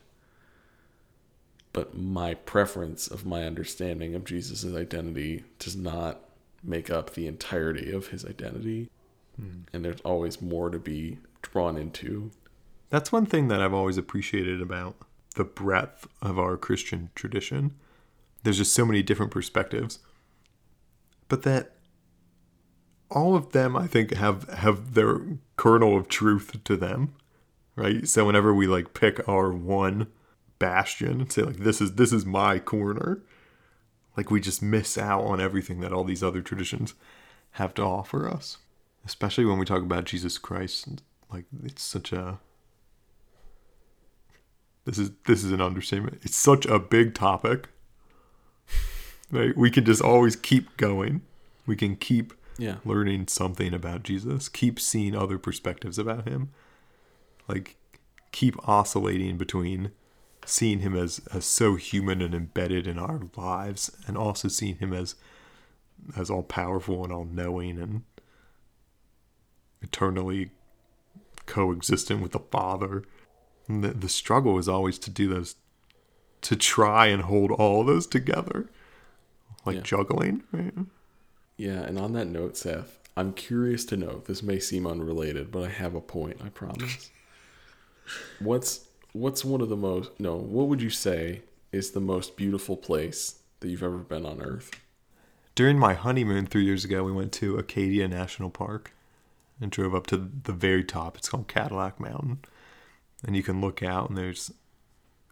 But 1.72 1.98
my 1.98 2.34
preference 2.34 3.08
of 3.08 3.26
my 3.26 3.46
understanding 3.46 4.16
of 4.16 4.26
Jesus' 4.26 4.66
identity 4.76 5.44
does 5.60 5.76
not 5.76 6.22
make 6.63 6.89
up 6.89 7.13
the 7.13 7.28
entirety 7.28 7.92
of 7.92 8.08
his 8.08 8.26
identity. 8.26 8.89
Hmm. 9.38 9.62
And 9.74 9.84
there's 9.84 10.02
always 10.02 10.42
more 10.42 10.70
to 10.70 10.80
be 10.80 11.20
drawn 11.42 11.78
into. 11.78 12.32
That's 12.89 13.12
one 13.12 13.26
thing 13.26 13.48
that 13.48 13.62
I've 13.62 13.74
always 13.74 13.98
appreciated 13.98 14.62
about 14.62 14.96
the 15.36 15.44
breadth 15.44 16.08
of 16.22 16.38
our 16.38 16.58
Christian 16.58 17.10
tradition. 17.16 17.74
There's 18.44 18.58
just 18.58 18.74
so 18.74 18.86
many 18.86 19.02
different 19.02 19.32
perspectives. 19.32 20.00
But 21.27 21.43
that 21.43 21.73
all 23.09 23.36
of 23.36 23.51
them 23.51 23.75
I 23.75 23.88
think 23.88 24.13
have 24.13 24.49
have 24.49 24.93
their 24.93 25.21
kernel 25.55 25.97
of 25.97 26.07
truth 26.07 26.63
to 26.63 26.75
them. 26.75 27.15
Right? 27.75 28.07
So 28.07 28.25
whenever 28.25 28.53
we 28.53 28.67
like 28.67 28.93
pick 28.93 29.27
our 29.27 29.51
one 29.51 30.07
bastion 30.59 31.21
and 31.21 31.31
say 31.31 31.41
like 31.43 31.57
this 31.57 31.81
is 31.81 31.95
this 31.95 32.13
is 32.13 32.25
my 32.25 32.59
corner, 32.59 33.21
like 34.15 34.31
we 34.31 34.39
just 34.39 34.62
miss 34.62 34.97
out 34.97 35.23
on 35.23 35.41
everything 35.41 35.79
that 35.81 35.93
all 35.93 36.03
these 36.03 36.23
other 36.23 36.41
traditions 36.41 36.93
have 37.51 37.73
to 37.75 37.83
offer 37.83 38.27
us. 38.27 38.57
Especially 39.05 39.45
when 39.45 39.59
we 39.59 39.65
talk 39.65 39.81
about 39.81 40.05
Jesus 40.05 40.38
Christ, 40.38 41.01
like 41.31 41.45
it's 41.63 41.83
such 41.83 42.13
a 42.13 42.39
this 44.86 44.97
is 44.97 45.12
this 45.25 45.43
is 45.43 45.51
an 45.51 45.62
understatement. 45.62 46.21
It's 46.23 46.38
such 46.38 46.65
a 46.65 46.79
big 46.79 47.13
topic. 47.13 47.69
Right? 49.34 49.58
We 49.58 49.69
can 49.72 49.86
just 49.86 50.02
always 50.02 50.36
keep 50.36 50.76
going. 50.78 51.22
We 51.65 51.76
can 51.76 51.96
keep 51.96 52.34
yeah. 52.58 52.76
learning 52.86 53.28
something 53.28 53.74
about 53.74 54.04
Jesus, 54.04 54.48
keep 54.48 54.80
seeing 54.80 55.15
other 55.15 55.38
perspectives 55.38 55.98
about 55.98 56.28
him. 56.28 56.52
Like 57.48 57.76
keep 58.32 58.56
oscillating 58.67 59.38
between 59.38 59.91
seeing 60.46 60.80
him 60.80 60.96
as, 60.96 61.22
as 61.34 61.46
so 61.46 61.76
human 61.76 62.22
and 62.22 62.34
embedded 62.34 62.86
in 62.88 62.98
our 62.98 63.22
lives 63.36 63.91
and 64.08 64.17
also 64.17 64.48
seeing 64.48 64.78
him 64.78 64.93
as 64.93 65.15
as 66.17 66.30
all 66.30 66.43
powerful 66.43 67.04
and 67.04 67.13
all 67.13 67.24
knowing 67.24 67.80
and 67.80 68.04
eternally 69.82 70.50
coexistent 71.46 72.22
with 72.22 72.34
the 72.34 72.39
Father 72.39 73.04
the, 73.67 73.89
the 73.89 74.10
struggle 74.10 74.58
is 74.58 74.67
always 74.67 74.98
to 75.00 75.10
do 75.10 75.28
those, 75.28 75.56
to 76.41 76.56
try 76.56 77.08
and 77.08 77.24
hold 77.24 77.52
all 77.52 77.84
those 77.84 78.08
together, 78.08 78.69
like 79.65 79.78
yeah. 79.78 79.82
juggling. 79.82 80.43
Right? 80.52 80.73
Yeah, 81.58 81.82
and 81.82 81.99
on 81.99 82.13
that 82.13 82.28
note, 82.28 82.58
Seth, 82.58 82.99
I'm 83.15 83.34
curious 83.34 83.86
to 83.86 83.97
know. 83.97 84.23
This 84.26 84.41
may 84.41 84.60
seem 84.60 84.88
unrelated, 84.88 85.52
but 85.52 85.63
I 85.63 85.69
have 85.69 85.95
a 85.95 86.02
point. 86.02 86.38
I 86.43 86.49
promise. 86.49 87.12
what's 88.39 88.88
what's 89.12 89.45
one 89.45 89.62
of 89.62 89.69
the 89.69 89.78
most 89.78 90.12
no? 90.19 90.36
What 90.36 90.67
would 90.67 90.82
you 90.82 90.89
say 90.89 91.41
is 91.71 91.91
the 91.91 92.02
most 92.02 92.36
beautiful 92.36 92.78
place 92.78 93.39
that 93.60 93.69
you've 93.69 93.84
ever 93.84 93.99
been 93.99 94.26
on 94.26 94.41
Earth? 94.41 94.71
During 95.56 95.78
my 95.78 95.93
honeymoon 95.93 96.47
three 96.47 96.65
years 96.65 96.84
ago, 96.84 97.04
we 97.04 97.12
went 97.12 97.32
to 97.34 97.58
Acadia 97.58 98.08
National 98.08 98.49
Park 98.49 98.93
and 99.62 99.69
drove 99.69 99.93
up 99.93 100.08
to 100.08 100.17
the 100.17 100.52
very 100.52 100.84
top. 100.84 101.15
It's 101.15 101.30
called 101.30 101.47
Cadillac 101.47 101.99
Mountain 101.99 102.39
and 103.26 103.36
you 103.36 103.43
can 103.43 103.62
look 103.62 103.82
out 103.82 104.10
and 104.10 104.17
there's 104.17 104.52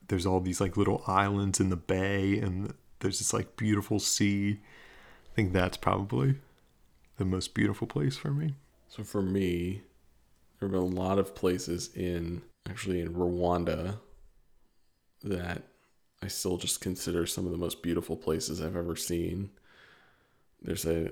there's 0.07 0.25
all 0.25 0.39
these 0.39 0.59
like 0.59 0.77
little 0.77 1.03
islands 1.07 1.59
in 1.59 1.69
the 1.69 1.77
bay 1.77 2.39
and 2.39 2.73
there's 3.01 3.19
this 3.19 3.33
like 3.33 3.57
beautiful 3.57 3.99
sea. 3.99 4.59
I 5.31 5.35
think 5.35 5.53
that's 5.53 5.77
probably 5.77 6.35
the 7.17 7.25
most 7.25 7.53
beautiful 7.53 7.87
place 7.87 8.17
for 8.17 8.31
me. 8.31 8.55
So 8.87 9.03
for 9.03 9.21
me, 9.21 9.83
there 10.59 10.67
have 10.67 10.71
been 10.71 10.81
a 10.81 11.01
lot 11.01 11.19
of 11.19 11.35
places 11.35 11.89
in 11.95 12.41
actually 12.69 13.01
in 13.01 13.13
Rwanda 13.13 13.97
that 15.23 15.63
I 16.23 16.27
still 16.27 16.57
just 16.57 16.81
consider 16.81 17.25
some 17.25 17.45
of 17.45 17.51
the 17.51 17.57
most 17.57 17.81
beautiful 17.81 18.15
places 18.15 18.61
I've 18.61 18.75
ever 18.75 18.95
seen. 18.95 19.51
There's 20.61 20.85
a 20.85 21.11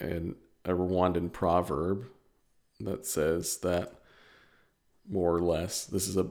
an 0.00 0.36
a 0.64 0.70
Rwandan 0.70 1.32
proverb 1.32 2.06
that 2.80 3.06
says 3.06 3.58
that 3.58 3.94
more 5.08 5.34
or 5.34 5.40
less. 5.40 5.84
This 5.86 6.08
is 6.08 6.16
a, 6.16 6.26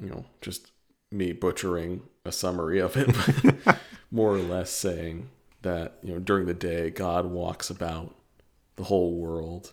you 0.00 0.08
know, 0.08 0.24
just 0.40 0.70
me 1.10 1.32
butchering 1.32 2.02
a 2.26 2.32
summary 2.32 2.78
of 2.78 2.96
it, 2.96 3.14
but 3.64 3.78
more 4.10 4.34
or 4.34 4.38
less 4.38 4.70
saying 4.70 5.30
that, 5.62 5.98
you 6.02 6.12
know, 6.12 6.18
during 6.18 6.46
the 6.46 6.54
day, 6.54 6.90
God 6.90 7.26
walks 7.26 7.70
about 7.70 8.14
the 8.76 8.84
whole 8.84 9.14
world 9.14 9.72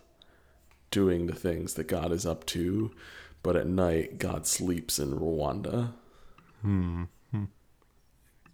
doing 0.90 1.26
the 1.26 1.34
things 1.34 1.74
that 1.74 1.88
God 1.88 2.12
is 2.12 2.24
up 2.24 2.46
to, 2.46 2.92
but 3.42 3.56
at 3.56 3.66
night, 3.66 4.18
God 4.18 4.46
sleeps 4.46 4.98
in 4.98 5.12
Rwanda. 5.12 5.92
Hmm. 6.62 7.04
hmm. 7.30 7.44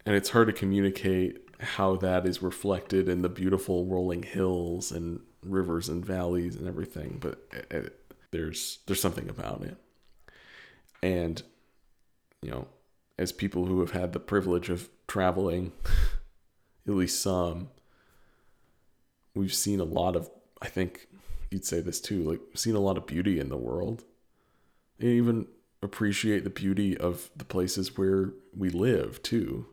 And 0.06 0.16
it's 0.16 0.30
hard 0.30 0.48
to 0.48 0.52
communicate 0.52 1.50
how 1.60 1.96
that 1.96 2.26
is 2.26 2.42
reflected 2.42 3.08
in 3.08 3.22
the 3.22 3.28
beautiful 3.28 3.84
rolling 3.84 4.22
hills 4.22 4.90
and 4.90 5.20
rivers 5.42 5.88
and 5.88 6.04
valleys 6.04 6.56
and 6.56 6.66
everything, 6.66 7.18
but 7.20 7.46
it, 7.70 8.00
there's 8.30 8.78
there's 8.86 9.00
something 9.00 9.28
about 9.28 9.62
it. 9.62 9.76
And 11.02 11.42
you 12.42 12.50
know, 12.50 12.66
as 13.20 13.30
people 13.30 13.66
who 13.66 13.80
have 13.80 13.92
had 13.92 14.12
the 14.12 14.20
privilege 14.20 14.68
of 14.68 14.88
traveling 15.06 15.72
at 16.88 16.94
least 16.94 17.20
some 17.22 17.68
we've 19.34 19.54
seen 19.54 19.80
a 19.80 19.84
lot 19.84 20.16
of 20.16 20.30
I 20.60 20.68
think 20.68 21.08
you'd 21.50 21.64
say 21.64 21.80
this 21.80 22.00
too, 22.00 22.22
like 22.22 22.40
seen 22.54 22.74
a 22.74 22.80
lot 22.80 22.96
of 22.96 23.06
beauty 23.06 23.40
in 23.40 23.48
the 23.48 23.56
world. 23.56 24.04
And 24.98 25.08
even 25.08 25.46
appreciate 25.82 26.44
the 26.44 26.50
beauty 26.50 26.96
of 26.96 27.30
the 27.34 27.44
places 27.44 27.96
where 27.96 28.34
we 28.56 28.68
live 28.68 29.22
too. 29.22 29.66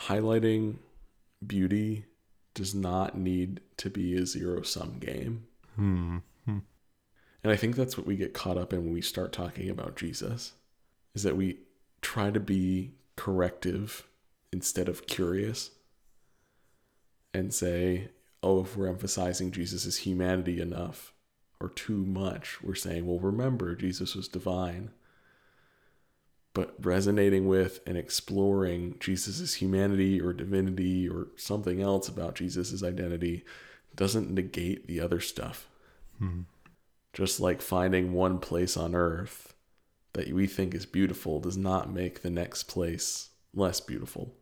Highlighting 0.00 0.76
beauty 1.44 2.04
does 2.54 2.74
not 2.74 3.16
need 3.16 3.60
to 3.78 3.88
be 3.88 4.14
a 4.14 4.26
zero 4.26 4.62
sum 4.62 4.98
game. 4.98 5.46
Hmm. 5.76 6.18
And 7.42 7.50
I 7.50 7.56
think 7.56 7.74
that's 7.74 7.96
what 7.96 8.06
we 8.06 8.16
get 8.16 8.34
caught 8.34 8.58
up 8.58 8.74
in 8.74 8.84
when 8.84 8.92
we 8.92 9.00
start 9.00 9.32
talking 9.32 9.70
about 9.70 9.96
Jesus 9.96 10.52
is 11.14 11.22
that 11.22 11.36
we 11.36 11.58
try 12.02 12.30
to 12.30 12.40
be 12.40 12.92
corrective 13.16 14.06
instead 14.52 14.88
of 14.88 15.06
curious 15.06 15.70
and 17.32 17.54
say, 17.54 18.08
oh, 18.42 18.62
if 18.62 18.76
we're 18.76 18.88
emphasizing 18.88 19.50
Jesus' 19.50 19.98
humanity 19.98 20.60
enough 20.60 21.12
or 21.60 21.68
too 21.68 22.04
much, 22.04 22.62
we're 22.62 22.74
saying, 22.74 23.06
well, 23.06 23.18
remember, 23.18 23.74
Jesus 23.74 24.14
was 24.14 24.28
divine. 24.28 24.90
But 26.52 26.74
resonating 26.80 27.46
with 27.46 27.80
and 27.86 27.96
exploring 27.96 28.96
Jesus' 28.98 29.54
humanity 29.54 30.20
or 30.20 30.32
divinity 30.32 31.08
or 31.08 31.28
something 31.36 31.80
else 31.80 32.08
about 32.08 32.34
Jesus' 32.34 32.82
identity 32.82 33.44
doesn't 33.94 34.30
negate 34.30 34.88
the 34.88 35.00
other 35.00 35.20
stuff. 35.20 35.68
Hmm. 36.18 36.42
Just 37.12 37.38
like 37.38 37.62
finding 37.62 38.12
one 38.12 38.38
place 38.38 38.76
on 38.76 38.94
earth 38.94 39.54
that 40.12 40.32
we 40.32 40.46
think 40.46 40.74
is 40.74 40.86
beautiful 40.86 41.40
does 41.40 41.56
not 41.56 41.92
make 41.92 42.22
the 42.22 42.30
next 42.30 42.64
place 42.64 43.30
less 43.54 43.80
beautiful. 43.80 44.34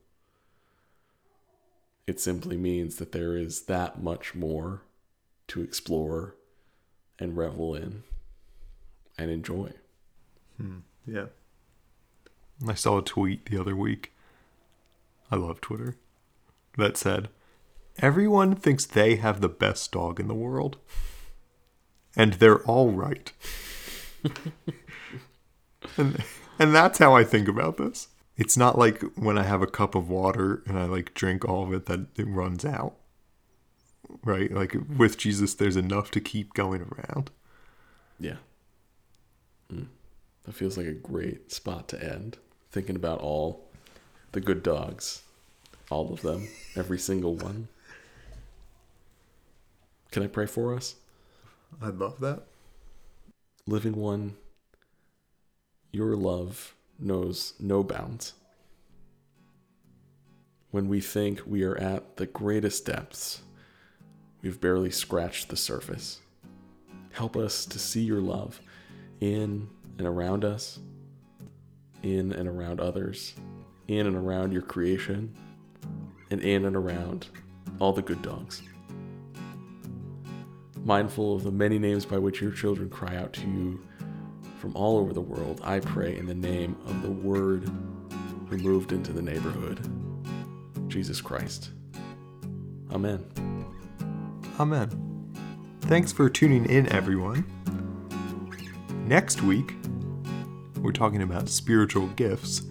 It 2.07 2.20
simply 2.20 2.57
means 2.57 2.96
that 2.96 3.12
there 3.12 3.37
is 3.37 3.62
that 3.62 4.02
much 4.02 4.35
more 4.35 4.83
to 5.48 5.62
explore 5.62 6.37
and 7.18 7.37
revel 7.37 7.74
in 7.74 8.04
and 9.18 9.31
enjoy. 9.31 9.72
Hmm. 10.57 10.78
Yeah. 11.07 11.26
I 12.66 12.74
saw 12.74 12.98
a 12.98 13.02
tweet 13.02 13.46
the 13.46 13.61
other 13.61 13.76
week. 13.76 14.12
I 15.31 15.37
love 15.37 15.61
Twitter. 15.61 15.96
That 16.76 16.96
said, 16.96 17.28
everyone 17.98 18.54
thinks 18.54 18.87
they 18.87 19.16
have 19.16 19.40
the 19.40 19.48
best 19.48 19.92
dog 19.92 20.18
in 20.18 20.28
the 20.28 20.35
world 20.35 20.78
and 22.16 22.35
they're 22.35 22.62
all 22.64 22.90
right. 22.90 23.33
and 25.98 26.24
and 26.58 26.74
that's 26.74 26.98
how 26.98 27.14
I 27.14 27.24
think 27.24 27.48
about 27.48 27.76
this. 27.76 28.08
It's 28.37 28.56
not 28.56 28.78
like 28.78 29.02
when 29.16 29.37
I 29.37 29.42
have 29.42 29.62
a 29.62 29.66
cup 29.66 29.94
of 29.94 30.08
water 30.08 30.62
and 30.66 30.78
I 30.78 30.84
like 30.84 31.14
drink 31.14 31.44
all 31.44 31.64
of 31.64 31.72
it 31.72 31.87
that 31.87 32.06
it 32.16 32.26
runs 32.28 32.64
out. 32.64 32.94
Right? 34.24 34.52
Like 34.52 34.76
with 34.96 35.18
Jesus 35.18 35.54
there's 35.54 35.76
enough 35.76 36.11
to 36.12 36.20
keep 36.20 36.54
going 36.54 36.82
around. 36.82 37.30
Yeah. 38.20 38.37
Mm. 39.72 39.88
That 40.44 40.54
feels 40.54 40.76
like 40.76 40.87
a 40.87 40.92
great 40.92 41.52
spot 41.52 41.88
to 41.88 42.02
end. 42.02 42.38
Thinking 42.70 42.96
about 42.96 43.20
all 43.20 43.68
the 44.32 44.40
good 44.40 44.62
dogs 44.62 45.22
All 45.90 46.12
of 46.12 46.22
them. 46.22 46.48
Every 46.76 46.98
single 46.98 47.34
one. 47.34 47.68
Can 50.11 50.22
I 50.22 50.26
pray 50.26 50.46
for 50.46 50.74
us? 50.74 50.96
I'd 51.82 51.96
love 51.96 52.20
that. 52.20 52.44
Living 53.66 53.94
one, 53.94 54.37
your 55.92 56.16
love 56.16 56.74
knows 56.98 57.55
no 57.59 57.83
bounds. 57.83 58.35
When 60.70 60.88
we 60.88 61.01
think 61.01 61.42
we 61.46 61.62
are 61.62 61.77
at 61.79 62.16
the 62.16 62.27
greatest 62.27 62.85
depths, 62.85 63.40
we've 64.42 64.61
barely 64.61 64.90
scratched 64.90 65.48
the 65.48 65.57
surface. 65.57 66.20
Help 67.12 67.37
us 67.37 67.64
to 67.66 67.79
see 67.79 68.03
your 68.03 68.20
love 68.20 68.61
in 69.20 69.68
and 69.96 70.07
around 70.07 70.44
us, 70.44 70.79
in 72.03 72.33
and 72.33 72.48
around 72.48 72.81
others, 72.81 73.35
in 73.88 74.07
and 74.07 74.14
around 74.14 74.53
your 74.53 74.62
creation, 74.62 75.35
and 76.31 76.42
in 76.42 76.66
and 76.66 76.77
around 76.77 77.29
all 77.81 77.92
the 77.92 78.03
good 78.03 78.20
dogs. 78.20 78.62
Mindful 80.85 81.35
of 81.35 81.44
the 81.44 81.51
many 81.51 81.79
names 81.79 82.05
by 82.05 82.18
which 82.18 82.40
your 82.40 82.53
children 82.53 82.90
cry 82.90 83.16
out 83.16 83.33
to 83.33 83.46
you 83.46 83.81
from 84.59 84.75
all 84.75 84.99
over 84.99 85.12
the 85.12 85.21
world, 85.21 85.61
I 85.64 85.81
pray 85.81 86.16
in 86.16 86.27
the 86.27 86.35
name 86.35 86.77
of 86.87 87.03
the 87.03 87.11
Word 87.11 87.71
who 88.49 88.57
moved 88.59 88.92
into 88.92 89.12
the 89.12 89.23
neighborhood, 89.23 89.81
Jesus 90.88 91.21
Christ. 91.21 91.71
Amen. 92.92 93.25
Amen. 94.59 95.35
Thanks 95.83 96.12
for 96.12 96.29
tuning 96.29 96.66
in, 96.66 96.90
everyone. 96.92 97.44
Next 99.07 99.42
week, 99.42 99.75
we're 100.81 100.92
talking 100.92 101.23
about 101.23 101.49
spiritual 101.49 102.09
gifts 102.09 102.62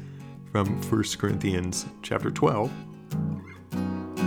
from 0.51 0.81
1 0.83 1.03
Corinthians 1.17 1.85
chapter 2.01 2.29
12. 2.31 2.71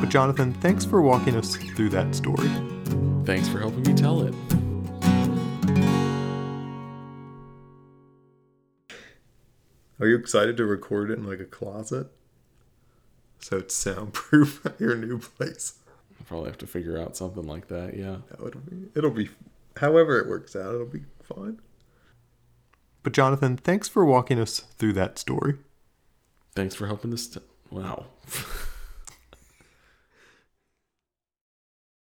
But 0.01 0.09
Jonathan, 0.09 0.55
thanks 0.55 0.85
for 0.85 1.03
walking 1.03 1.37
us 1.37 1.57
through 1.57 1.90
that 1.90 2.14
story. 2.14 2.51
Thanks 3.25 3.49
for 3.49 3.59
helping 3.59 3.83
me 3.83 3.92
tell 3.94 4.23
it. 4.23 4.35
Are 10.00 10.06
you 10.06 10.16
excited 10.16 10.56
to 10.56 10.64
record 10.64 11.10
it 11.10 11.18
in 11.18 11.26
like 11.26 11.40
a 11.40 11.44
closet? 11.44 12.08
So 13.38 13.58
it's 13.58 13.74
soundproof 13.74 14.64
at 14.66 14.80
your 14.80 14.96
new 14.96 15.18
place. 15.18 15.74
I'll 16.18 16.26
probably 16.26 16.48
have 16.48 16.58
to 16.58 16.66
figure 16.66 16.98
out 16.98 17.16
something 17.16 17.46
like 17.46 17.68
that, 17.68 17.96
yeah. 17.96 18.16
No, 18.38 18.46
it'll 18.46 18.60
be 18.60 18.88
it'll 18.94 19.10
be 19.10 19.28
however 19.76 20.18
it 20.18 20.28
works 20.28 20.56
out, 20.56 20.74
it'll 20.74 20.86
be 20.86 21.04
fine. 21.22 21.60
But 23.02 23.12
Jonathan, 23.12 23.56
thanks 23.56 23.88
for 23.88 24.04
walking 24.04 24.38
us 24.38 24.60
through 24.60 24.92
that 24.94 25.18
story. 25.18 25.56
Thanks 26.54 26.74
for 26.74 26.86
helping 26.86 27.12
us. 27.12 27.26
T- 27.26 27.40
wow. 27.70 28.06